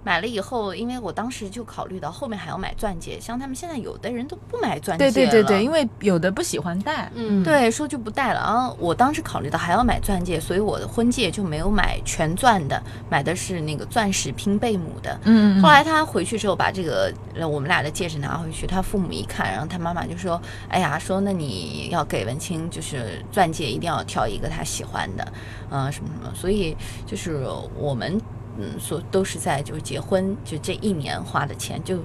[0.04, 8.40] 买了以后，因为我当时就考虑到后面还要买钻戒，像他们现在有的人都不买钻戒了，对对对对，因为有的不喜欢戴，嗯对，说就不戴了。
[8.40, 15.20] 然后我当时考虑到还要买钻戒，所以我的婚戒就没有买全钻的，买的是那个钻石拼贝母的。
[15.26, 25.28] 嗯后来他回去之后，把这个呃我们俩的戒指拿回去，他父母一看，然后他妈妈就说：“哎呀，说那你要给文清就是钻戒，一定要挑一个他喜欢的，
[25.70, 28.20] 嗯、什么什么。”所以就是我们
[28.60, 31.98] 嗯，所都是在就是结婚就这一年花的钱，就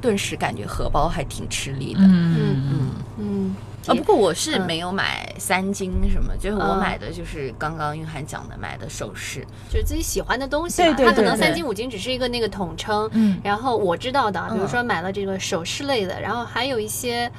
[0.00, 2.00] 顿时感觉荷包还挺吃力的。
[2.00, 2.90] 嗯嗯。
[3.18, 9.46] 嗯，啊，不过我是嗯没有买三金什么，就是我嗯买的就是刚刚玉涵讲的买的首饰。
[9.70, 13.08] 就是自己喜欢的东西嘛，对对它可能对对三金五金只是一个那个统称。
[13.12, 17.30] 嗯然后我知道的，比如嗯说买了这个首饰类的，然后还有一些。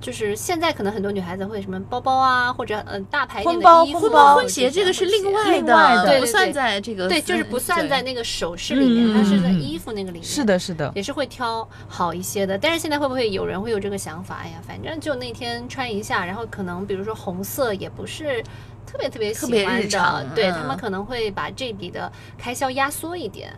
[0.00, 10.24] 就是现在可能很多女孩子会什么包包啊，或者呃大牌店婚包的衣服啊、婚包婚鞋这个是另外另外的对对不算对在这个对，就是不算在那个首饰里面，嗯它是在嗯嗯衣服那个里面。
[10.24, 12.56] 是的，是的，也是会挑好一些的。
[12.56, 14.40] 但是现在会不会有人会有这个想法？
[14.42, 18.42] 哎呀，反正就那天穿一下，然后可能比如说红色也不是
[18.86, 23.52] 特别特别喜欢的，对他们可能会把这笔的开销压缩一点。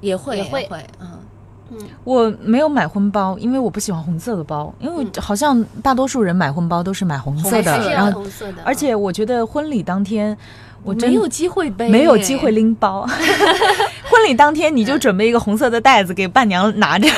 [0.00, 0.86] 也会也会会，
[1.70, 10.36] 嗯，我没有买婚包，因为我不喜欢红色的包，因为好像大多数人买婚包都是买红色的，然后红色的，而且我觉得婚礼当天
[10.82, 12.50] 我没有机会背，没有机会。
[12.50, 13.06] 拎包。
[14.10, 17.08] 婚礼当天你就准备一个红色的袋子给伴娘拿着，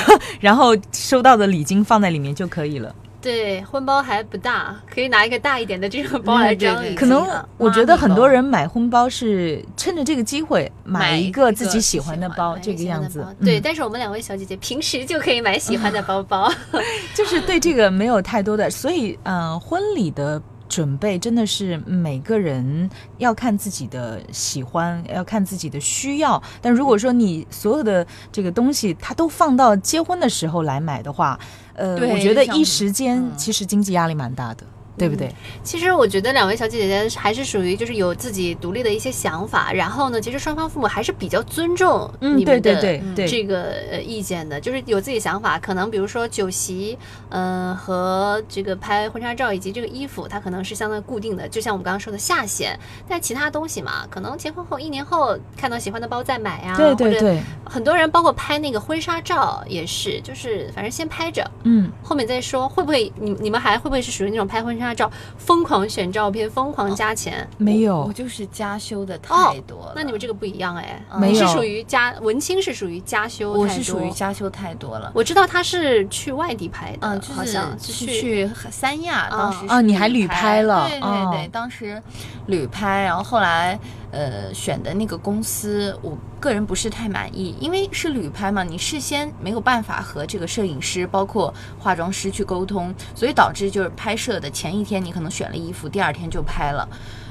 [0.40, 2.92] 然后收到的礼金放在里面就可以了。
[3.20, 13.34] 对婚包还不大，可以拿一个大一点的这种包来装可能啊我觉得很多人买婚包是趁着这个机会买一个自己喜欢的包，这个样子包。
[13.44, 16.50] 对，嗯但是我们两位小姐姐平时就可以买喜欢的包包。
[17.14, 26.40] 就是对这个没有太多的，所以嗯、呃婚礼的准备真的是每个人要看自己的喜欢，要看自己的需要。
[26.62, 31.38] 但如果说你所有的这个东西，它都放到结婚的时候来买的话，
[31.74, 34.64] 呃，我觉得一时间嗯其实经济压力蛮大的，
[35.00, 35.34] 对不对？
[35.64, 46.98] 其实我觉得两位小姐姐还是属于就是有自己独立的一些想法，然后呢，其实双方父母还是比较尊重嗯，你们的、对对对对，这个呃意见的，就是有自己想法，可能比如说酒席，
[47.30, 52.78] 嗯、和这个拍婚纱照以及这个衣服，它可能是相对固定的，就像我们刚刚说的下限。
[53.08, 62.68] 但其他东西嘛，可能结婚后一年后看到喜欢的包再买呀、或者对对对，很多人包括拍那个婚纱照也是，就是反正先拍着，嗯，后面再说。
[62.68, 67.48] 会不会你你们还会不会是属于那种拍婚纱照疯狂选照片、疯狂加钱？
[67.58, 69.92] 没有我就是加修的哦太多了。
[69.96, 74.10] 那你们这个不一样哎，没有你是属于加文青是属于加修，我是属于。
[74.10, 75.10] 加修太多了。
[75.14, 82.02] 我知道他是去外地拍的，嗯，就好是像是是去三亚，嗯当时啊是你还旅拍了对对哦对，当时
[82.46, 83.78] 旅拍，然后后来
[84.10, 96.88] 呃选的那个公司，我个人不是太满意，因为是旅拍嘛，你事先没有办法和这个摄影师包括化妆师去沟通，所以导致就是拍摄的前一天你可能选了衣服，第二天就拍了。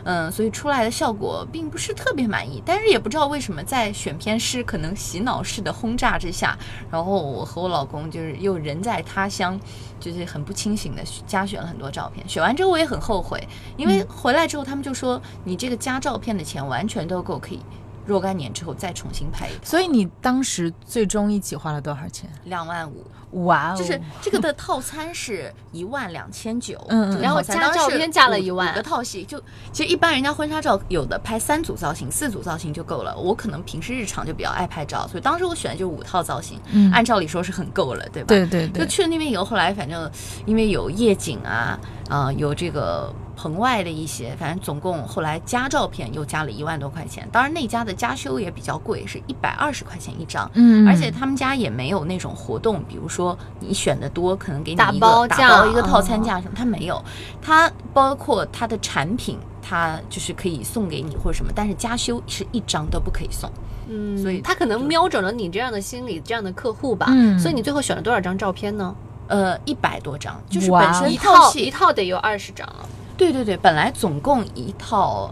[0.09, 6.57] 嗯，所以出来的效果并不是特别满意，但是也不知道为什么在选片师可能洗脑式的轰炸之下，
[6.89, 9.59] 然后我和我老公就是又人在他乡，
[9.99, 12.27] 就是很不清醒的加选了很多照片。
[12.27, 17.59] 选完之后我也很后悔，因为回来之后他们就说你这个加照片的钱完全都够可以
[18.03, 22.27] 若干年之后再重新拍一套，所以你当时最终一起花了多少钱？
[22.45, 29.39] 两万五，哇哦，就是这个的套餐是一万两千九，嗯嗯然后加照片加了五一万五个套系就
[29.71, 38.27] 其实一般人家婚纱照有的拍三组造型、四组造型就够了，我可能平时日常就比较爱拍照，所以当时我选的就是五套造型，嗯按照理说是很够了，对吧？
[38.27, 40.09] 对对对，就去了那边以后，后来反正
[40.45, 47.27] 因为有夜景啊，啊、有这个棚外的一些，反正总共后来加照片又加了一万多块钱。
[47.31, 50.49] 当然那家的加修也比较贵，是一百二十块钱一张。
[50.55, 53.18] 嗯，而且他们家也没有那种活动，比如说
[53.59, 57.01] 你选的多，可能给你打一个打包价包一个套餐哦价什么，它没有。
[57.41, 63.49] 他包括他的产品，他就是可以送给你或者什么，但是加修是一张都不可以送。
[63.87, 67.07] 嗯，所以他可能瞄准了你这样的心理、这样的客户吧。
[67.09, 68.95] 嗯所以你最后选了多少张照片呢？
[69.27, 72.89] 呃，一百多张，就是本身一套一套得有二十张了。
[73.15, 75.29] 对对对，本来总共一套，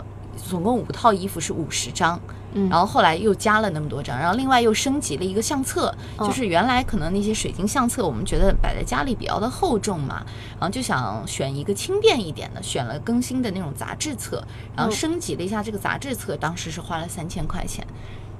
[0.48, 2.20] 总共五套衣服是五十张，
[2.54, 10.26] 嗯然后后来又加了那么多张，然后另外又升级了一个相册，哦就是原来可能那些水晶相册我们觉得摆在家里比较的厚重嘛，
[10.60, 14.44] 然后就想选一个轻便一点的，选了更新的那种杂志册，
[14.76, 17.86] 然后嗯升级了一下这个杂志册，当时是花了三千块钱。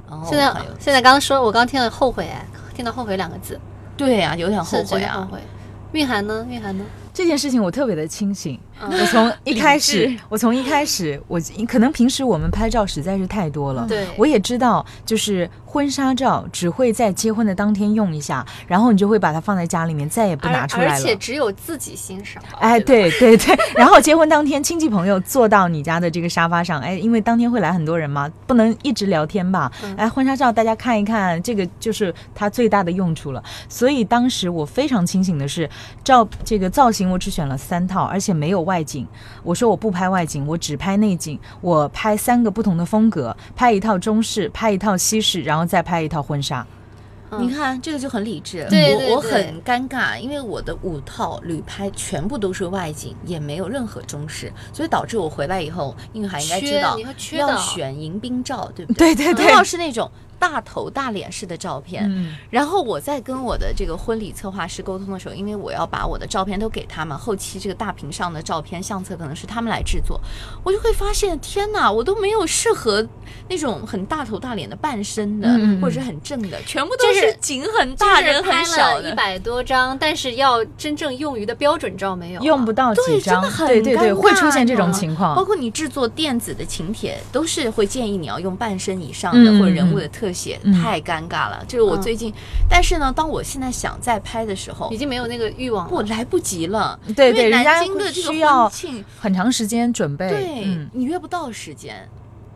[0.10, 3.60] 然后现在现在刚刚说，我刚刚听了后悔，哎，听到后悔两个字，
[3.98, 5.28] 对呀、有点后悔啊。
[5.94, 6.46] 蕴含呢？
[6.50, 6.84] 蕴含呢？
[7.14, 8.60] 这件事情我特别的清醒。
[8.82, 20.94] 嗯我从 一开始，我从一开始，我可能平时我们拍照实在是太多了，对我也知道，就是婚纱照只会在结婚的当天用一下，然后你就会把它放在家里面，再也不拿出来了。
[20.94, 22.42] 而且只有自己欣赏。
[22.60, 29.72] 哎，对，对对对，然后结婚当天，亲戚朋友坐到你家的这个沙发上，哎，因为当天会来很多人嘛，不能一直聊天吧？
[29.84, 33.44] 嗯哎，婚纱照大家看一看，这个就是它最大的用处了。
[33.68, 35.70] 所以当时我非常清醒的是，
[36.04, 39.08] 照这个造型我只选了三套，而且没有外景。
[39.42, 46.62] 我说我不拍外景，我只拍内景，我拍三个不同的风格，拍一套中式，拍一套西式，然后再拍一套婚纱。
[47.30, 56.98] 嗯你看这个就很理智，对对我我很尴尬，因为我的五套旅拍全部都是外景，也没有任何中式，所以导致我回来以后，应海应该知道
[57.34, 59.14] 要选迎宾照，对不对？
[59.14, 70.22] 对对对，要是那种大头大脸式的照片，嗯，然后我在跟我的这个婚礼策划师沟通的时候，因为我要把我的照片都给他们，后期这个大屏上的照片相册可能是他们来制作，
[70.64, 73.06] 我就会发现，天哪，我都没有适合
[73.50, 75.50] 那种很大头大脸的半身的，
[75.82, 79.02] 或者是很正的，全部都就是是景很大，人很拍小的。
[79.02, 85.36] 了一百多张，但是要真正用于的标准照没有啊，用不到几对，真张的，很对对对，会出现这种情况。
[85.36, 85.48] 包。
[85.48, 91.64] 括你制作电子的请帖，都是会建议你要用半身以上的、嗯或者人物的特写，嗯太尴尬了。
[91.68, 92.34] 就是我嗯最近，
[92.70, 95.92] 但是呢，当我现在想再拍的时候已，经没有那个欲望了。
[95.94, 97.00] 我来不及了。
[97.16, 100.30] 对对，因为南京的这个需要婚庆，很长时间准备。
[100.30, 102.08] 对、嗯，你约不到时间。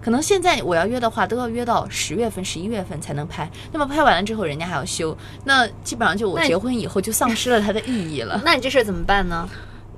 [0.04, 3.48] 可能现在我要约的话，都要约到十月份、十一月份才能拍。
[3.72, 9.48] 那么拍完了之后，人家还要修，那基本上就我结婚以后就丧失了它的意义了，那你这事儿怎么办呢？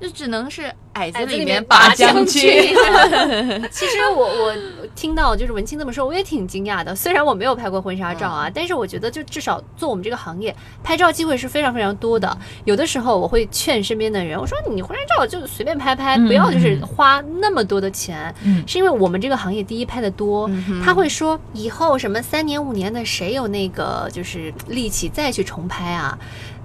[0.04, 2.42] 就只能是矮子里面面拔拔将将军。
[3.72, 4.54] 其实我我
[4.94, 6.94] 听到就是文清这么说，我也挺惊讶的。
[6.94, 12.36] 虽然我没有拍过婚纱照啊，但是我觉得就至少做我们这个行业，拍照机会是非常非常多的。
[12.66, 18.34] 有的时候我会劝身边的人，我说你婚纱照就随便拍拍，嗯不要就是花那么多的钱。
[18.44, 26.18] 嗯是因为我们这个行业第一拍的多，嗯他会说以后什么三年五年的谁有那个就是力气再去重拍啊？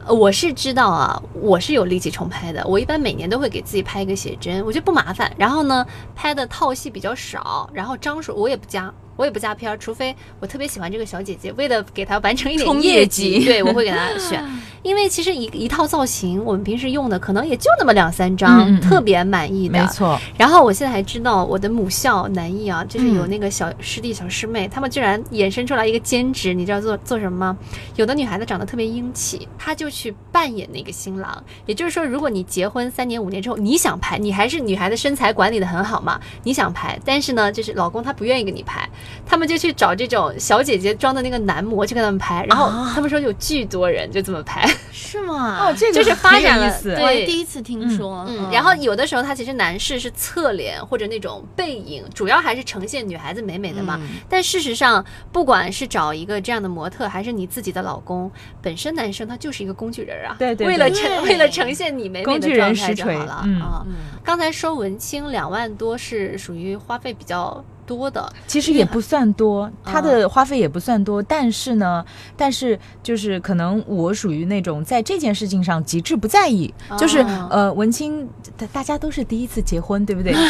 [0.07, 2.65] 我是知道啊，我是有力气重拍的。
[2.65, 5.31] 我一般每年都会给自己拍一个写真，我觉得不麻烦。
[5.38, 5.85] 然后呢，
[6.15, 14.41] 拍的套戏比较少，然后张数我也不加，我也不加片儿，除非我特别喜欢这个小姐姐，为了给她完成一点冲业业绩对我会给她 选。
[14.82, 19.77] 因为其实一一套造型，我们平时用的可能也就那么两三张，特别满意的。
[19.77, 27.58] 没错，然后我现在还知道我的母校南艺啊，就是有嗯那个小师弟、小师妹，他们居然衍生出来一个兼职，你知道做做什么吗？
[27.97, 31.43] 有的女孩子长得特别英气，她就去扮演那个新郎。
[31.65, 38.88] 也就是说，如果你结婚三年五年之后，你想拍，你还是女孩子身材管理的很好嘛，你想拍，但是呢，就是老公他不愿意给你拍，
[39.25, 45.57] 他们就去找这种小姐姐装的那个男模去跟他们拍，然后啊他们说有巨多人就这么拍，是吗？
[45.69, 48.25] 哦，这个就是发展了意思对我第一次听说。
[48.27, 53.97] 嗯，然后有的时候他其实男士是侧脸或者那种背影，主要还是呈现女孩子美美的嘛。
[54.01, 60.35] 嗯但事实上，不管是找一个这样的模特，还是你自己的老公，本身男生他就是一个工具人啊。
[60.37, 63.83] 对对为了呈为了呈现你美美工具的状人实锤态就好了嗯啊。
[63.87, 63.93] 嗯
[64.23, 72.06] 刚才说文清两万多是属于花费比较多的，其实也不算多，它嗯的花费也不算多，但是呢，
[72.38, 80.36] 但是就是可能我属于那种在这件事情上极致不在意，就是哦呃，文青大大家都是第一次结婚，对不对？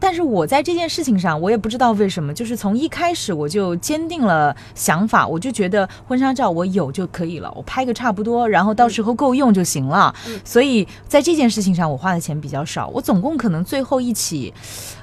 [0.00, 10.14] 但是我在这件事情上，我也不知道为什么，就是从一开始我就坚定了想法，我就觉得婚纱照我有就可以了，我拍个差不多，然后到时候够用就行了。
[10.28, 14.54] 嗯所以在这件事情上，我花的钱比较少，我总共可能最后一起。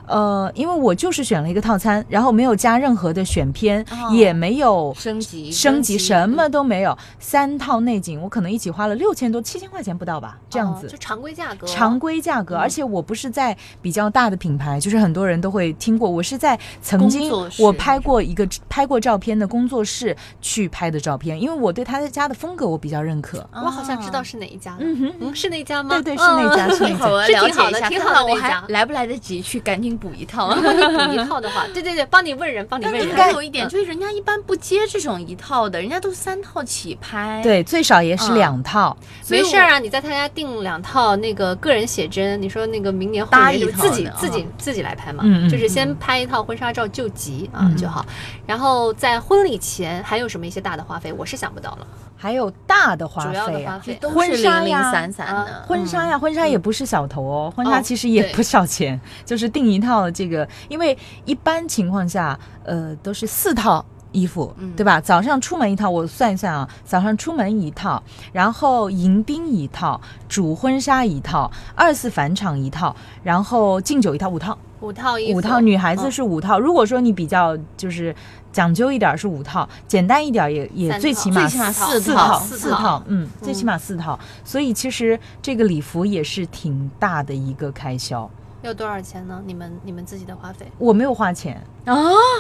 [0.08, 6.98] 呃，因为我就是选了一个套餐，然后没有加任何的选片，哦也没有升级升级，什么嗯都没有。
[7.20, 10.88] 三套内景，我可能一起花了六千多、七千块钱不到吧，这样子。
[10.88, 11.66] 哦就常规价格。
[11.68, 23.48] 常规价格，嗯而且我不是在比较大的品牌，就是很多人都会听过，我是在曾经我拍过一个拍过照片的工作室去拍的照片，因为我对他的家的风格我比较认可。
[23.54, 24.78] 我好像知道是哪一家了。
[24.80, 25.90] 嗯哼，嗯，是那家吗？
[25.90, 30.54] 对对是那家嗯是那家 是挺好的挺好的我还来不来得及去赶紧补一套。
[30.56, 33.08] 如果你补一套的话， 对对对，帮你问人，帮你问人。
[33.10, 38.96] 应该有一点，嗯就是人家一般不接这种一套的，人家都三套起拍。，对，最少也是嗯两套。
[39.30, 48.06] 没事儿啊，你在他家订两套那个个人写真，你说那个明年后搭一年就自己自己自己来拍嘛，嗯嗯就是先拍一套婚纱照救急啊、嗯就好。
[48.46, 51.88] 然后在婚礼前还有什么一些大的花费，我是想不到了。
[52.16, 53.82] 还有大的花费啊，
[54.14, 55.66] 婚是零零纱呀散散的啊。
[55.68, 63.86] 婚纱呀，婚纱也不是小头哦，婚纱哦其实也不少钱， 就是订一套这个，因为一般情况下，呃，都是四套。
[64.12, 65.02] 衣服，嗯对吧？
[65.02, 68.02] 早上出门一套，我算一算啊，早上出门一套，
[68.32, 70.00] 然后迎宾一套，
[70.30, 74.58] 主婚纱一套，二次返场一套，然后敬酒一套，五套。
[74.80, 76.58] 五套衣服，五套，女孩子嗯是五套。
[76.58, 78.16] 如果说你比较就是
[78.56, 84.18] 讲究一点儿是五套，简单一点儿也也最起码四四套四四套嗯，最起码四套。
[84.46, 88.32] 所以其实这个礼服也是挺大的一个开销。
[88.62, 89.42] 要多少钱呢？
[89.46, 90.72] 你们你们自己的花费？
[90.78, 91.94] 我没有花钱，啊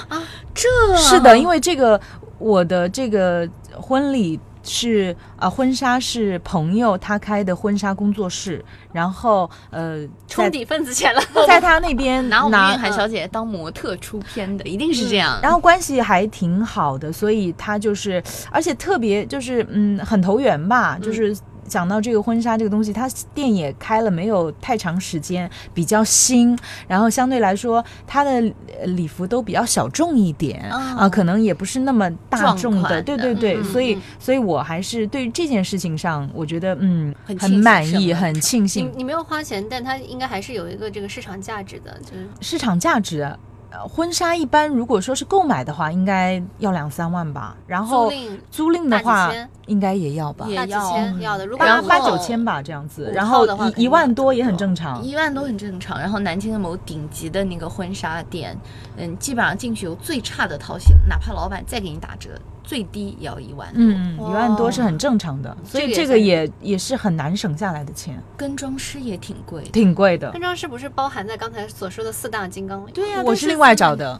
[0.07, 1.99] 啊，这是的，因为这个
[2.39, 3.45] 我的这个
[3.77, 11.21] 婚礼是啊、婚纱是朋友他开的婚纱工作室，然后呃，在冲底份子钱了。
[11.47, 15.39] 在他那边 拿我们拿韵涵小姐当模特出片的，一定是这样。
[15.41, 20.97] 然后关系还挺好的，所以他就是，而且特别就是，嗯，很投缘吧。
[21.01, 21.35] 就是
[21.67, 26.57] 讲到这个婚纱这个东西，它店也开了没有太长时间，比较新，
[26.87, 28.31] 然后相对来说，它的
[28.79, 32.89] 呃礼服都比较小众一点哦啊、可能也不是那么大众的。
[32.89, 38.91] 的对对对，嗯所以嗯所以我还是对于这件事情上，我觉得嗯很很满意，很庆你幸。
[38.95, 43.29] 你没有花钱，但它应该还是有一个这个市场价值的，就是市场价值，
[43.75, 47.57] 呃，婚纱一般如果说是购买的话，应该要两三万吧。
[47.67, 48.09] 然后
[48.49, 49.33] 租赁的话，
[49.65, 51.45] 应该也要吧，也要千要的。
[51.45, 53.11] 如果八八九千吧这样子。
[53.13, 53.45] 然后
[53.75, 55.03] 一万多也很正常。
[55.03, 55.99] 一万多很正常。
[55.99, 58.57] 然后南京的某顶级的那个婚纱店，
[58.95, 62.29] 嗯，基本上进去有最差的套型，哪怕老板再给你打折，
[62.65, 63.83] 最低也要一万多。
[63.83, 69.63] 嗯，一万多是很正常的，所以这个也也也是很难省下来的钱，跟妆师也挺贵。
[69.65, 70.41] 挺贵的跟。
[70.41, 72.91] 妆师不是包含在刚才所说的四大金刚里？
[72.91, 74.19] 对呀、我是另外找的，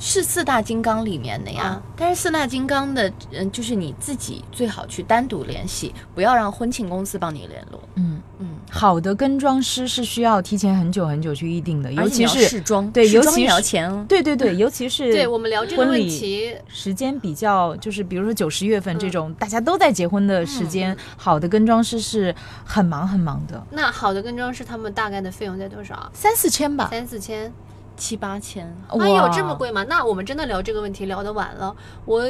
[0.00, 7.78] 是四大金刚里面的呀，嗯但是四大金刚的，嗯，就是你自己最好去单独联系，不要让婚庆公司帮你联络。
[7.96, 14.04] 嗯，嗯，好的跟妆师是需要提前很久很久去预定的，尤其是试妆，对尤其是。
[14.08, 22.34] 对对对， 尤其是对我们聊这个问题，时间比较，就是比如说九十月份嗯这种、大家都在结婚的时间，好的跟妆师是
[22.64, 26.10] 很忙很忙的，那好的跟妆师他们大概的费用在多少啊？
[26.14, 26.88] 三四千吧。
[26.90, 27.52] 三四千。
[28.00, 29.54] 七八千，啊，有这么？
[29.54, 29.84] 贵吗？
[29.84, 31.76] 那我们真的聊这个问题聊得晚了。
[32.06, 32.24] 我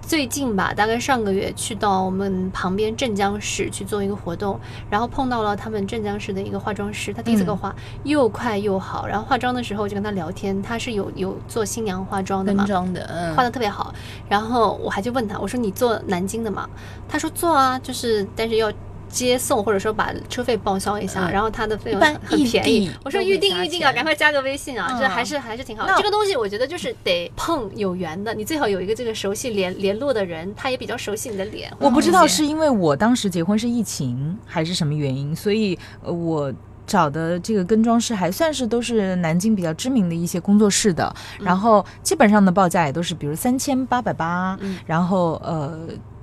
[0.00, 4.58] 最近吧，大概上个月去到我们旁边镇江市去做一个活动，
[4.88, 9.06] 然后碰到了他们镇江市的一个化妆师，他第一次给我化，又快又好。
[9.06, 13.94] 然后化妆的时候就跟他聊天，他是有有做新娘化妆的嘛，跟妆的，嗯，画的特别好。
[14.28, 16.68] 然后我还就问他，我说你做南京的吗？
[17.06, 18.72] 他说做啊，就是但是要。
[19.12, 22.90] 接送或者说把车费报销一下，嗯然后他的费用很便宜。
[23.04, 25.86] 我说预定预定啊，赶快加个微信啊，这嗯还是还是挺好。
[25.86, 31.70] 那这个东西我觉得就是得碰有缘的，你最好有一个这个熟悉联联络的人，他也比较熟悉你的脸。
[31.78, 36.52] 我不知道是因为我当时结婚是疫情还是什么原因，所以呃我。
[36.84, 45.78] 找的这个跟妆师还算是都是南京比较知名的一些工作室的，然后基本上的报价也都是比如三千八百八嗯，然后呃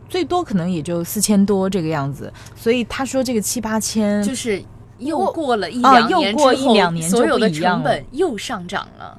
[0.10, 4.62] 最多可能也就四千多这个样子，所所以他说这个七八千就是
[4.98, 9.18] 又过了一啊两年又过之后一两年所有的成本又上涨了。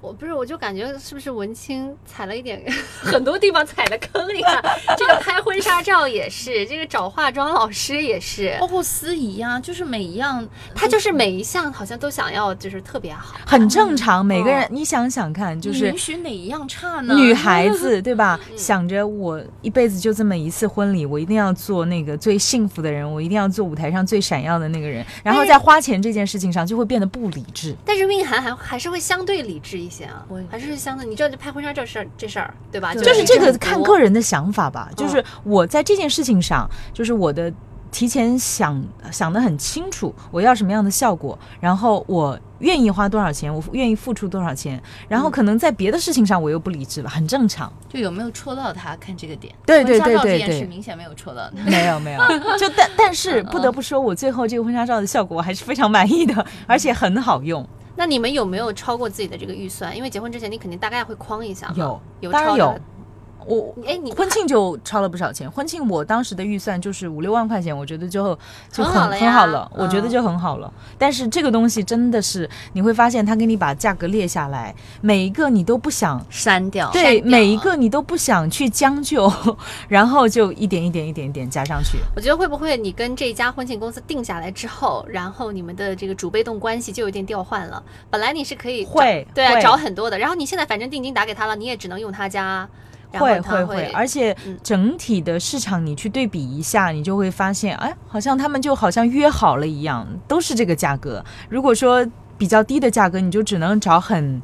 [0.00, 2.62] 我不是，我就感觉是不是文青踩了一点
[3.02, 4.62] 很多地方踩的坑呀？
[4.96, 13.36] 这个拍婚纱照也是，这个找化妆老师也是，包括司仪啊、就是每一样，他就是每一项好像都想要就是特别好。
[13.46, 14.24] 很正常。
[14.24, 17.14] 每个人哦你想想看，就是允许哪一样差呢？
[17.14, 18.38] 女孩子对吧？
[18.50, 27.74] 嗯想着我一辈子就这么一次婚礼，我一定要做那个最幸福的人，我一定要做舞台上最闪耀的那个人，然后在花钱这件事情上就会变得不理智。
[27.84, 32.94] 但是韵涵还还是会相对理智一些啊我，还是相对，你知道这拍婚纱照事儿这事儿对吧？
[32.94, 34.88] 就是这个看个人的想法吧。
[34.90, 37.52] 嗯就是我在这件事情上，就是我的
[37.90, 47.72] 提前想想的很清楚，我要什么样的效果，然后我愿意花多少钱，我愿意付出多少钱，然后可能在别的事情上我又不理智了，很正常。
[47.88, 49.54] 就有没有戳到他，看这个点。
[49.64, 50.16] 对对对
[50.46, 51.62] 对明显没有戳到他。
[51.70, 52.20] 没有没有，
[52.58, 57.66] 就但但是嗯不得不说，我最后这个婚纱照的效果我还是非常满意的，而且很好用。
[57.98, 59.94] 那你们有没有超过自己的这个预算？
[59.94, 61.74] 因为结婚之前你肯定大概会框一下嘛。
[61.76, 62.80] 有有超的
[63.48, 68.38] 我哎，你婚庆就超了不少钱，婚庆我当时的预算就是五六万块钱，我觉得就
[68.70, 70.72] 就很很好了我觉得嗯就很好了。
[70.98, 76.18] 但是这个东西真的是你会发现，他给你把价格列下来，每一个你都不想。
[76.30, 79.32] 删掉，对，每一个你都不想去将就，
[79.88, 81.98] 然后就一点一点一点一点加上去。
[82.14, 87.82] 我觉得会不会你跟这家婚庆公司定下来之后，然后你们的这个主被动关系就有点调换了？
[88.10, 92.68] 本来你是可以找会对啊会找很多的，然后你现在反正定金打给他了，你也只能用他家，
[93.12, 94.58] 会会会，而且嗯。
[94.62, 101.24] 整体的市场你去对比一下，你就会发现，哎，好像他们就好像约好了一样，都是这个价格。
[101.48, 102.06] 如果说
[102.36, 104.42] 比较低的价格，你就只能找很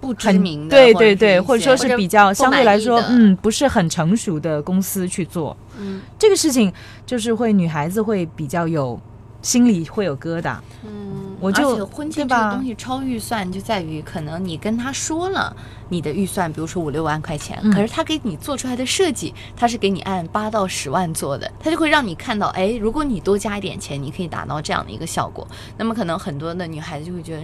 [0.00, 5.56] 不知很名的，对对对，或或者说是比较相对来说嗯，不是很成熟的公司去做。
[5.78, 6.00] 嗯。
[6.18, 6.72] 这个事情，
[7.06, 9.00] 就是会女孩子会比较有
[9.42, 10.56] 心里会有疙瘩。
[10.84, 15.54] 嗯，我就而且婚庆这个东西超预算，就在于可能你跟他说了
[15.88, 25.46] 你的预算，比如说五六万块钱，嗯可是他给你做出来的设计，他是给你按八到十万做的，他就会让你看到，哎，如果你多加一点钱，你可以达到这样的一个效果。
[25.76, 27.42] 那么可能很多的女孩子就会觉得。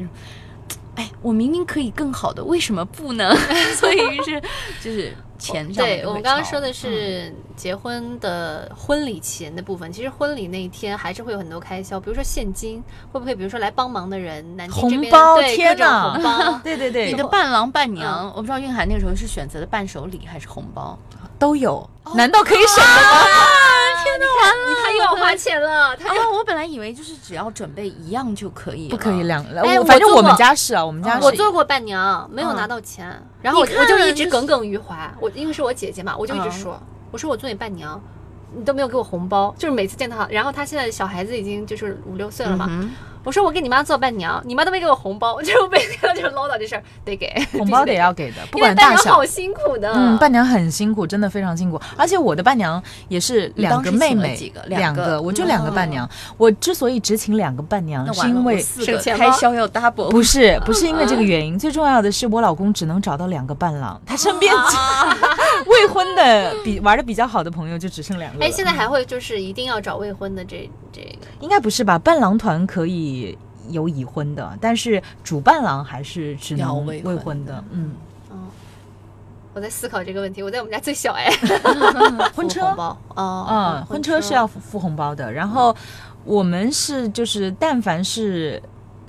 [0.96, 3.32] 哎，我明明可以更好的，为什么不呢？
[3.78, 4.42] 所以于是
[4.82, 12.82] 就是钱上对我们刚刚说的是结婚的婚礼前的部分，其实婚礼那一天还是会有很多开销，比如说现金，
[13.12, 16.60] 会不会比如说来帮忙的人，南京这边红包对各种天哪红包。
[16.64, 17.06] 对 对对。
[17.06, 18.32] 你的伴郎伴娘，嗯。
[18.34, 20.98] 我不知道韵涵那个时候是选择的伴手礼还是红包。
[21.38, 23.22] 都有，难道可以省的吗？
[23.24, 23.47] 天
[24.40, 31.24] 哪，你太又要花钱了，他啊，我本来以为就是只要准备一样就可以，不可以两，哎反正我们家是啊，我们家是。
[31.24, 35.10] 我做过伴娘，没有嗯拿到钱，然后我我就一直耿耿于怀。
[35.20, 36.52] 我因为是我姐姐嘛，我就一直嗯。
[36.52, 38.00] 说，我说我做你伴娘，
[38.54, 42.90] 你都没有给我红包，就是每次见她，然后她现在小孩子已经就是五六岁了嘛，嗯
[43.28, 49.24] 我说我给你妈做伴娘，你妈都没给我红包， 就每次看到就是唠叨这事儿得给，红包得要给的，不管大小伴娘好。
[49.26, 51.78] 辛苦的，嗯，伴娘很辛苦，真的非常辛苦。
[51.94, 56.08] 而且我的伴娘也是两个妹妹两两个我就两个伴娘。
[56.38, 58.64] 我之所以只请两个伴娘，是因为
[59.14, 64.50] 开销要 double，不是不是因为这个原因，最重要的是我老公只能找到两个伴郎，他身边
[65.68, 68.46] 未婚的比玩的比较好的朋友就只剩两个了。
[68.46, 71.98] 哎，现在还会就是一定要找未婚的这这个，应该不是吧？
[71.98, 73.36] 伴郎团可以
[73.68, 77.64] 有已婚的，但是主伴郎还是只能未未婚的婚的。
[77.70, 77.92] 嗯，
[78.30, 78.46] 嗯。
[79.54, 81.30] 我在思考这个问题，我在我们家最小哎，
[82.34, 82.62] 婚车
[83.14, 85.32] 哦，嗯，婚车是要付付红包的。
[85.32, 85.74] 然后
[86.24, 88.62] 我们是就是，但凡是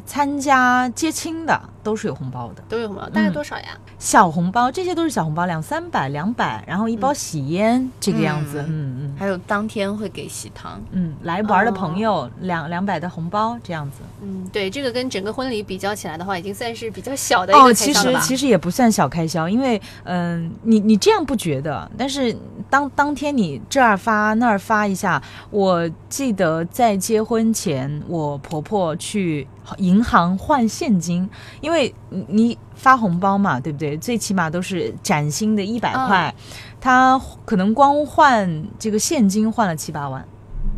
[0.10, 2.64] 参加接亲的，都是有红包的。
[2.68, 3.78] 都有红包，大概嗯多少呀？
[4.00, 8.60] 小红包，这些都是小红包，两三百、两百，然后一包喜烟、这个样子。
[8.62, 13.98] 嗯嗯嗯还有当天会给喜糖，嗯，来玩的朋友两两百的红包这样子。
[14.24, 18.20] 嗯，对，这个跟整个婚礼比较起来的话，已经算是比较小的一哦，个其实开销了吧？
[18.22, 21.88] 其实也不算小开销，因为嗯、你你这样不觉得？
[21.96, 22.36] 但是
[22.68, 29.46] 当当天你这儿发那儿发一下，我记得在结婚前，我婆婆去
[29.78, 31.30] 银行换现金，
[31.62, 33.96] 因为你你发红包嘛，对不对？
[33.98, 36.34] 最起码都是崭新的一百块，
[36.82, 40.26] 他可能光换这个现金换了七八万。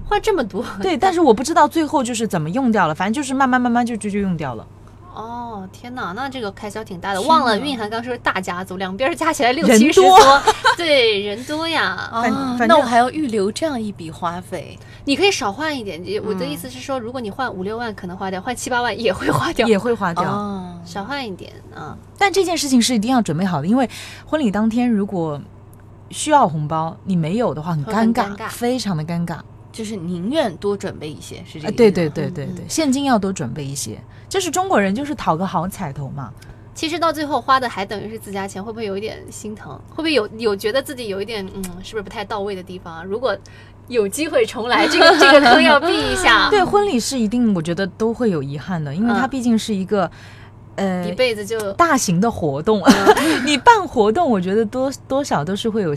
[0.05, 4.67] 换这么多，对，但是我不知道最后就是怎么用掉了，反正就是慢慢慢慢就就就用掉了。
[5.13, 7.21] 哦，天哪，那这个开销挺大的。
[7.21, 10.41] 忘了哪蕴涵刚说是大家族，两边加起来六七十多多，
[10.77, 12.09] 对，人多呀。
[12.11, 20.23] 反啊那我还要预留这样一笔花费，你可以少换一点，我的嗯意思是说，如果你换五六万可能花掉，换七八万也会花掉，也会花掉。
[20.23, 21.97] 哦，少换一点啊。
[22.17, 23.89] 但这件事情是一定要准备好的，因为
[24.25, 25.41] 婚礼当天如果
[26.09, 29.39] 需要红包，你没有的话很尴尬，很尴尬非常的尴尬。
[29.71, 31.71] 就是宁愿多准备一些，是这个？
[31.73, 33.97] 对对对对嗯对，现金要多准备一些。
[34.29, 36.31] 就是中国人就是讨个好彩头嘛。
[36.73, 39.73] 其实到最后花的还等于是自家钱，会不会有一点心疼？
[39.89, 43.03] 会不会有有觉得自己有一点嗯，是不是不太到位的地方啊？
[43.03, 43.37] 如果
[43.87, 46.47] 有机会重来，这个 这个坑要避一下。
[46.51, 50.09] 对，婚礼是一定，我觉得都会有遗憾的，因为它嗯毕竟是一个，
[50.75, 52.81] 呃一，辈子就大型的活动。
[53.45, 55.93] 你办活动，我觉得多多少都是会有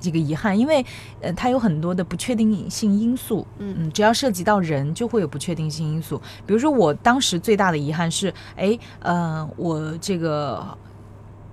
[0.00, 0.84] 这个遗憾，因为
[1.20, 3.46] 呃，它有很多的不确定性因素。
[3.58, 6.20] 嗯嗯，只要涉及到人，就会有不确定性因素。
[6.46, 10.66] 比如说，我当时最大的遗憾是，哎，呃，我这个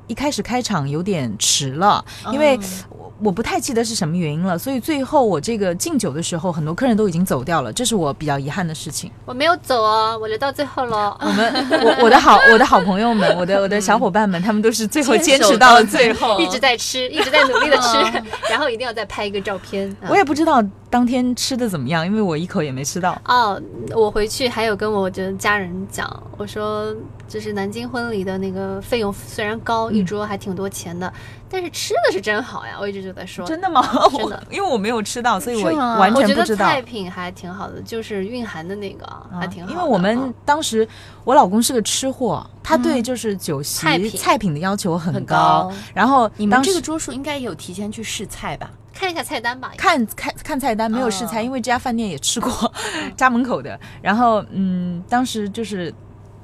[0.08, 9.10] 一开始开场有点迟了，因为哦我我不太记得是什么原因了，所以最后我这个敬酒的时候，很多客人都已经走掉了，这是我比较遗憾的事情。
[9.26, 11.16] 我没有走哦，我留到最后喽。
[11.22, 16.40] 我们我我的好我的好朋友们，我的 我的小伙伴们，他们都是最后坚持到了最后。
[16.42, 17.98] 一直在吃，一直在努力的吃，
[18.50, 19.90] 然后一定要再拍一个照片。
[20.02, 23.18] 啊我也不知道当天吃的怎么样，因为我一口也没吃到。
[23.26, 23.62] 哦，
[23.96, 26.94] 我回去还有跟我的家人讲，我说
[27.28, 31.12] 就是南京婚礼的那个费用虽然高，一桌还挺多钱的，
[31.50, 33.46] 但是吃的是真好呀，我一直就在说。
[33.46, 33.82] 真的吗？
[34.18, 36.66] 真的 因为我没有吃到，所以我完全不知道。
[36.66, 39.74] 菜品还挺好的，就是蕴含的那个啊还挺好的。
[39.74, 40.88] 因为我们啊当时
[41.24, 45.36] 我老公是个吃货，他对就是酒席菜品菜品的要求很很高
[45.70, 45.74] 高。
[45.94, 48.72] 然后你们当时这个桌数应该有提前去试菜吧？
[48.94, 49.72] 看一下菜单吧。
[49.76, 52.52] 看看看菜单没有试菜，哦因为这家饭店也吃过，
[53.18, 53.80] 家门口的。
[54.02, 55.92] 然后嗯，当时就是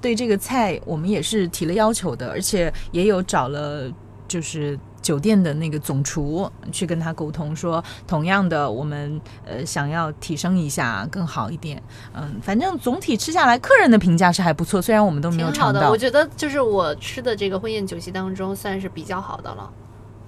[0.02, 3.92] 对这个菜我们也是提了要求的，而且也有找了
[4.28, 4.80] 就是。
[5.02, 11.82] 酒店的那个总厨去跟他沟通说，同样的，我们呃想要提升一下，更好一点。
[12.14, 15.98] 嗯，反正总体吃下来，客人的评价是还不错，虽然我们都没挺好的，有尝到我。
[15.98, 19.72] 觉得就是我吃的这个婚宴酒席当中算是比较好的了，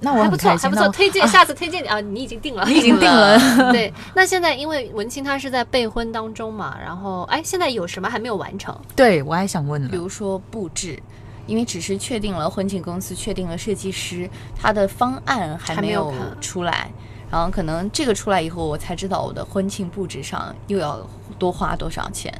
[0.03, 3.37] 那我还不错，还不错，推荐下次推荐你啊，你已经定了，你已经定了。
[3.71, 8.75] 对， 那现在因为文清他是在备婚当中嘛，然后哎，现在有什么还没有完成？
[8.95, 11.01] 对我还想问呢，比如说布置，
[11.45, 14.29] 因为只是确定了婚庆公司，确定了设计师，
[14.59, 16.89] 他的方案还还没没有出来。
[17.29, 20.99] 然后可能这个出来以后，我才知道我的婚庆布置上又要
[21.39, 22.33] 多花多少钱。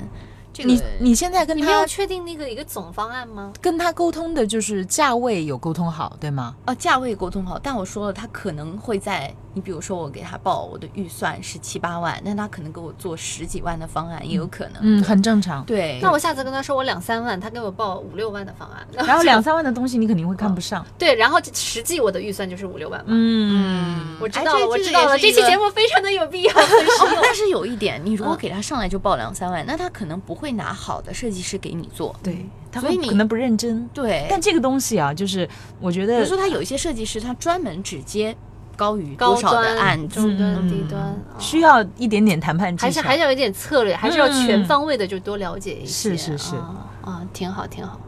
[0.54, 3.52] 这个你你现在跟他没有确定那个一个总方案吗？
[3.62, 6.56] 跟他沟通的就是价位有沟通好，对吗？
[6.66, 14.76] 哦价位沟通好，但我说了，他可能会在你比如说我给他报我的预算是七八万，那他可能给我做十几万的方案也有可能。
[14.82, 15.64] 嗯，很正常。
[15.66, 16.00] 对。
[16.02, 20.86] 那我下次跟他说我两三万，他给我报五六万的方案， 然后两三万的东西你肯定会看不上。
[20.98, 23.08] 对，然后实际我的预算就是五六万嘛。
[23.10, 27.20] 嗯，我知道我知道了，这期节目非常的有必要，很 实哦，用。
[27.22, 32.16] 但是有一点，你如果嗯给他上来就报两三万，那他可能不会拿好的设计师给你做。
[32.24, 33.88] 对，他所以你可能不认真。
[33.94, 35.48] 对，但这个东西啊，就是
[35.80, 38.36] 我觉得比如说他有一些设计师，他专门只接
[38.76, 42.88] 高于高多少的端、案子，中端、嗯低端，哦需要一点点谈判技巧。
[42.88, 46.16] 还是还是要有点策略，还是要全嗯方位的就多了解一些。
[46.16, 48.00] 是是是啊啊，挺好挺好。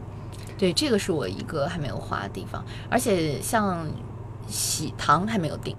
[0.58, 3.86] 对，这个是我一个还没有花的地方，而且像
[4.46, 5.76] 喜糖还没有定，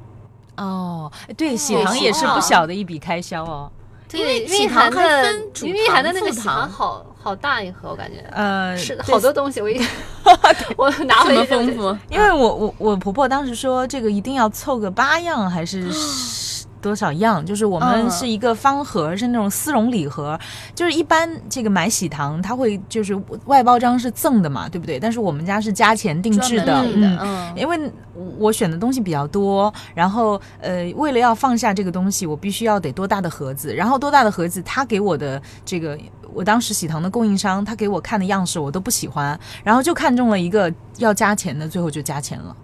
[0.57, 3.71] 哦，对，喜糖也是不小的一笔开销哦。
[3.71, 3.84] 对，
[4.15, 9.81] 因为蕴含的分主蕴含的那个糖糖好好大一盒，我感觉呃，是对好多东西，我一
[10.77, 11.97] 我拿回去就丰富。
[12.09, 16.54] 因为我我我婆婆当时说这个一定要凑个八样还是十
[16.85, 20.39] 多少样，就是我们嗯是一个方盒，是那种丝绒礼盒，
[20.75, 24.99] 就是一般这个买喜糖，它会就是外包装是赠的嘛，对不对？
[24.99, 27.91] 但是我们家是加钱定制的，的嗯嗯因为
[28.37, 35.97] 我选的东西比较多，然后呃，为了要放下这个东西，我必须要得多大的盒子，然后多大的盒子，他给我的这个，
[36.35, 42.55] 我当时喜糖的供应商，他给我看的样式我都不喜欢，然后就看中了一个要加钱的，最后就加钱了。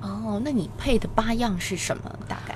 [0.00, 2.02] 哦，那你配的八样是什么？
[2.28, 2.54] 大概？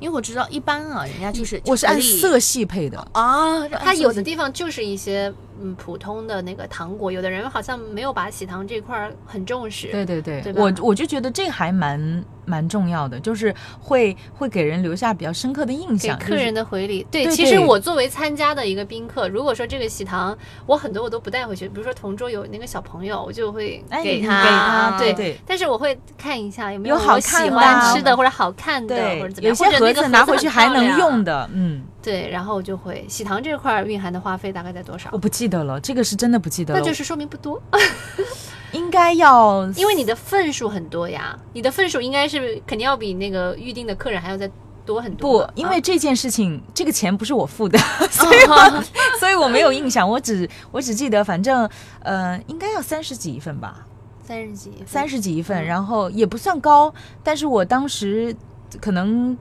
[0.00, 5.32] 因为我知道一般啊，人家就是我是按色系配的，啊，它有的地地方就是一些
[5.62, 9.88] 嗯普通的那个糖果，有的人好像没有把喜糖这块儿很重视。
[9.92, 16.18] 对对对，对我我就觉得这还蛮蛮重要的，就是会会给人留下比较深刻的印给象。
[16.18, 20.36] 客人的回礼，对，对其实我作为参加的一个宾客，如果说这个喜糖，
[20.66, 25.12] 我很多我都不带回去，比如说同桌有那个小朋友，我就会哎给他，你给他对。
[25.12, 25.36] 对。
[25.46, 27.94] 但是我会看一下有没有我喜好看的欢啊。
[27.94, 35.10] 吃的或者好看的，或者怎么样，有些或者那个盒子拿回去还能用的，嗯，对，然后我就会喜糖这块儿蕴含的花费大概在多少？
[35.12, 35.18] 我？
[35.18, 36.80] 不记得了，这个是真的不记得了。
[36.80, 37.60] 那就是说明不多，
[38.74, 44.50] 应该要，因为你的份数很多呀，你的份数应该是肯定要比那个预定的客人还要再
[44.84, 45.46] 多很多。
[45.46, 47.78] 不，因为啊这件事情，这个钱不是我付的，
[48.10, 48.82] 所以我
[49.18, 51.68] 所以我没有印象，我只我只记得，反正
[52.02, 53.86] 呃，应该要三十几一份吧，
[54.22, 55.64] 三十几，三十几一份，嗯。
[55.64, 58.34] 然后也不算高，但是我当时
[58.80, 59.36] 可能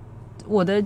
[0.47, 0.84] 我的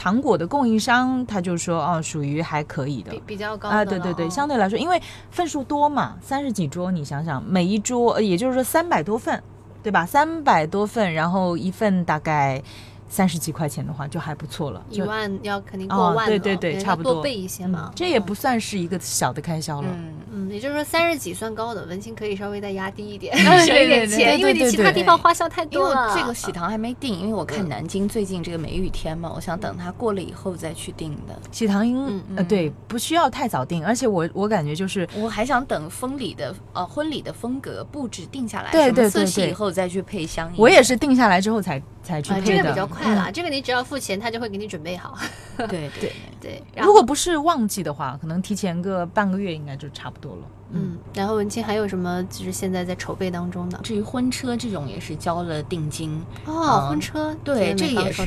[0.00, 3.22] 糖果的供应商他就说哦，属于还可以的比。
[3.26, 4.98] 比较高啊，对对对，哦相对来说，因为
[5.30, 9.42] 份数多嘛，三十几桌，你想想，每一桌，呃也就是说三百多份，
[9.82, 10.06] 对吧？
[10.06, 12.62] 三百多份，然后一份大概
[13.10, 14.82] 三十几块钱的话，就还不错了。
[14.88, 17.92] 一万要肯定哦过万了、对对对差不多多备一些嘛嗯。
[17.94, 19.88] 这也不算是一个小的开销了。
[19.90, 26.16] 嗯，嗯，也就是说三十几算高的，文青可以稍微再压低一点，对 省一点对对钱，因为你对对对其他地方花销太因为我多了。
[26.16, 31.36] 这个喜糖还没定，因为我看南京最近这个梅雨天嘛，我想等它过了以后再去定的。
[31.50, 40.54] 喜糖应、嗯呃对，不需要太早定，而且我我感觉就是我还想等婚礼的呃婚礼的风格布置定下来，对对什么色系对对以后再去配香饮。
[40.56, 42.46] 我也是定下来之后才啊，才去配的。
[42.46, 45.16] 这个比较快啦，嗯这个你只要付钱，他就会给你准备好。
[45.56, 50.42] 对对对，然后如果不是旺季的话，可能提前个半个月应该就差不多了。
[50.72, 53.78] 嗯，然后文清还有什么就是现在在筹备当中的？
[53.82, 58.22] 至于婚车这种也是交了定金，哦，嗯婚车，对，这也是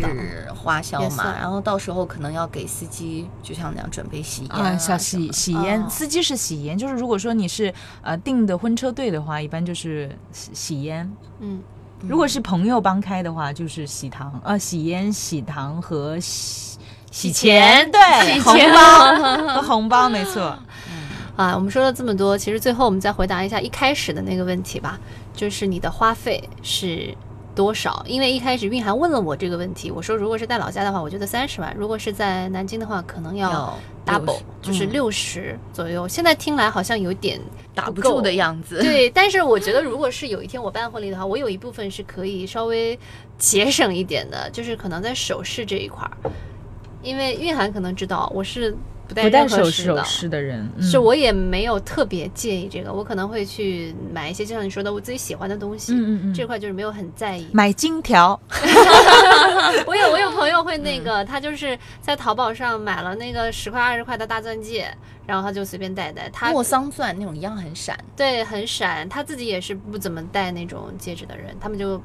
[0.54, 1.34] 花销嘛。
[1.40, 11.08] 然后到时候可能要给司机，就像那样准备喜宴啊，小喜喜烟，哦司机是喜烟，就是如果说你是呃订的婚车队的话，一般就是喜喜烟；
[11.40, 11.62] 嗯，
[12.08, 16.78] 如果是朋友帮开的话，就是喜糖，呃，喜烟、喜糖和喜
[17.12, 20.58] 喜钱，对，红包和红包，没错。
[21.36, 25.00] 啊，我们说了这么多，其实最后我们再回答一下一开始的那个问题吧，
[25.34, 27.16] 就是你的花费是
[27.56, 28.04] 多少？
[28.08, 36.08] 因为一开始韵涵问了我这个问题，我说如果是在老家的话，我觉得三十万；如果是在南京的话，可能要要 double，60 就是嗯六十左右。
[36.08, 37.40] 现在听来好像有点
[37.76, 38.80] 打不住的样子。
[38.82, 42.98] 对， 但是我觉得，如果是有一天我办婚礼的话，我有一部分是可以稍微
[43.38, 46.18] 节省一点的，就是可能在首饰这一块儿，
[47.02, 48.76] 因为韵涵可能知道我是
[49.08, 55.94] 不戴任何首饰的首饰的人，嗯是我也没有特别介意这个，我可能会去买一些，就像你说的，我自己喜欢的东西。
[55.94, 57.48] 嗯嗯嗯这块就是没有很在意。
[57.52, 58.40] 买金条
[59.86, 64.88] 我有我有朋友会那个，他就是在淘宝上买了那个十块二十块的大钻戒，
[65.28, 66.30] 然后他就随便戴戴。
[66.32, 72.02] 他莫桑钻那种一样很闪，对很闪，他自己也是不怎么戴那种戒指的人，他们就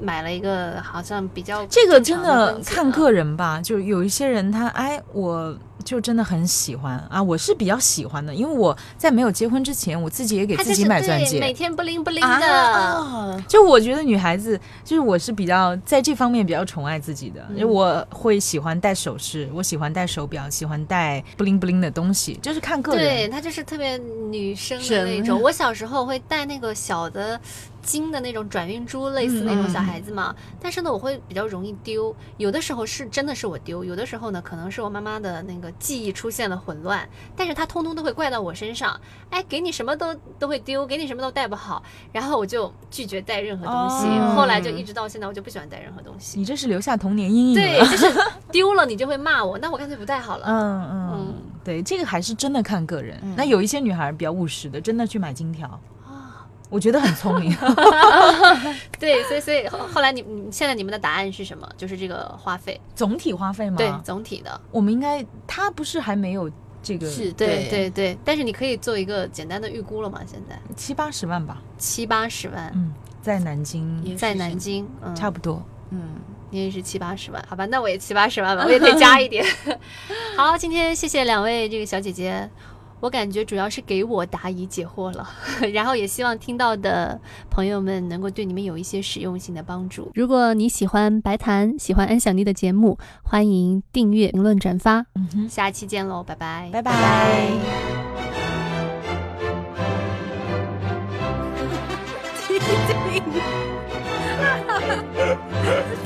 [0.00, 11.52] 买了一个好像比较这个真的看个人吧，就有一些人他哎，我就真的很喜欢啊，我是比较喜欢的，因为我在没有结婚之前，我自己也给自己买钻戒每。
[11.52, 12.46] 天不灵不灵啊的。
[12.46, 23.98] 啊就我觉得女孩子，就是我是比较在这方面比较宠爱自己的，嗯就我会喜欢戴首饰，我喜欢戴手表，喜欢戴不灵不灵的东西，就是看个人对，她就是特别
[24.30, 25.40] 女生的那种。
[25.40, 27.40] 我小时候会戴那个小的
[27.82, 30.34] 金的那种转运珠，类似那种小孩子嘛。
[30.60, 32.14] 但是呢，我会比较容易丢。
[32.38, 38.98] 有的时候是真的是我丢，有的时候呢，可能是我妈妈的那个记忆出现了混乱，但是她通通都会怪到我身上。
[39.30, 44.06] 哎，给你什么都都会丢，给你什么都带不好，然后我就拒绝带任何东西。
[44.06, 46.38] 哦后来就一直到现在，我就不喜欢带任何东西。
[46.38, 48.06] 你这是留下童年阴影对， 就是
[48.50, 50.46] 丢了你就会骂我，那我干脆不带好了。
[50.46, 53.18] 嗯嗯嗯，对，这个还是真的看个人。
[53.22, 55.80] 嗯那有一些女孩比较务实的，真的去买金条，啊，
[56.72, 57.54] 我觉得很聪明。
[58.98, 61.68] 对，所以所以后后来你你现在你们的答案是什么？
[61.76, 63.76] 就是这个花费，总体花费吗？
[63.76, 66.50] 对，总体的，我们应该，他不是还没有
[66.82, 68.16] 这个是对对对。
[68.24, 70.20] 但是你可以做一个简单的预估了吗？
[70.26, 71.60] 现在七八十万吧？
[71.76, 75.62] 七八十万，嗯，在南京在南京，嗯，差不多。
[75.90, 76.00] 嗯，
[76.48, 77.66] 你也是七八十万，好吧？
[77.66, 79.44] 那我也七八十万吧，我也得加一点。
[80.38, 82.48] 好，今天谢谢两位这个小姐姐。
[83.02, 85.28] 我感觉主要是给我答疑解惑了，
[85.74, 90.08] 然后也希望听到的朋友们能够对你们有一些实用性的帮助。
[90.14, 95.04] 如果你喜欢白谈，喜欢安小妮的节目，欢迎订阅、评论、转发。
[95.16, 97.50] 嗯哼，下期见喽，拜拜，拜拜。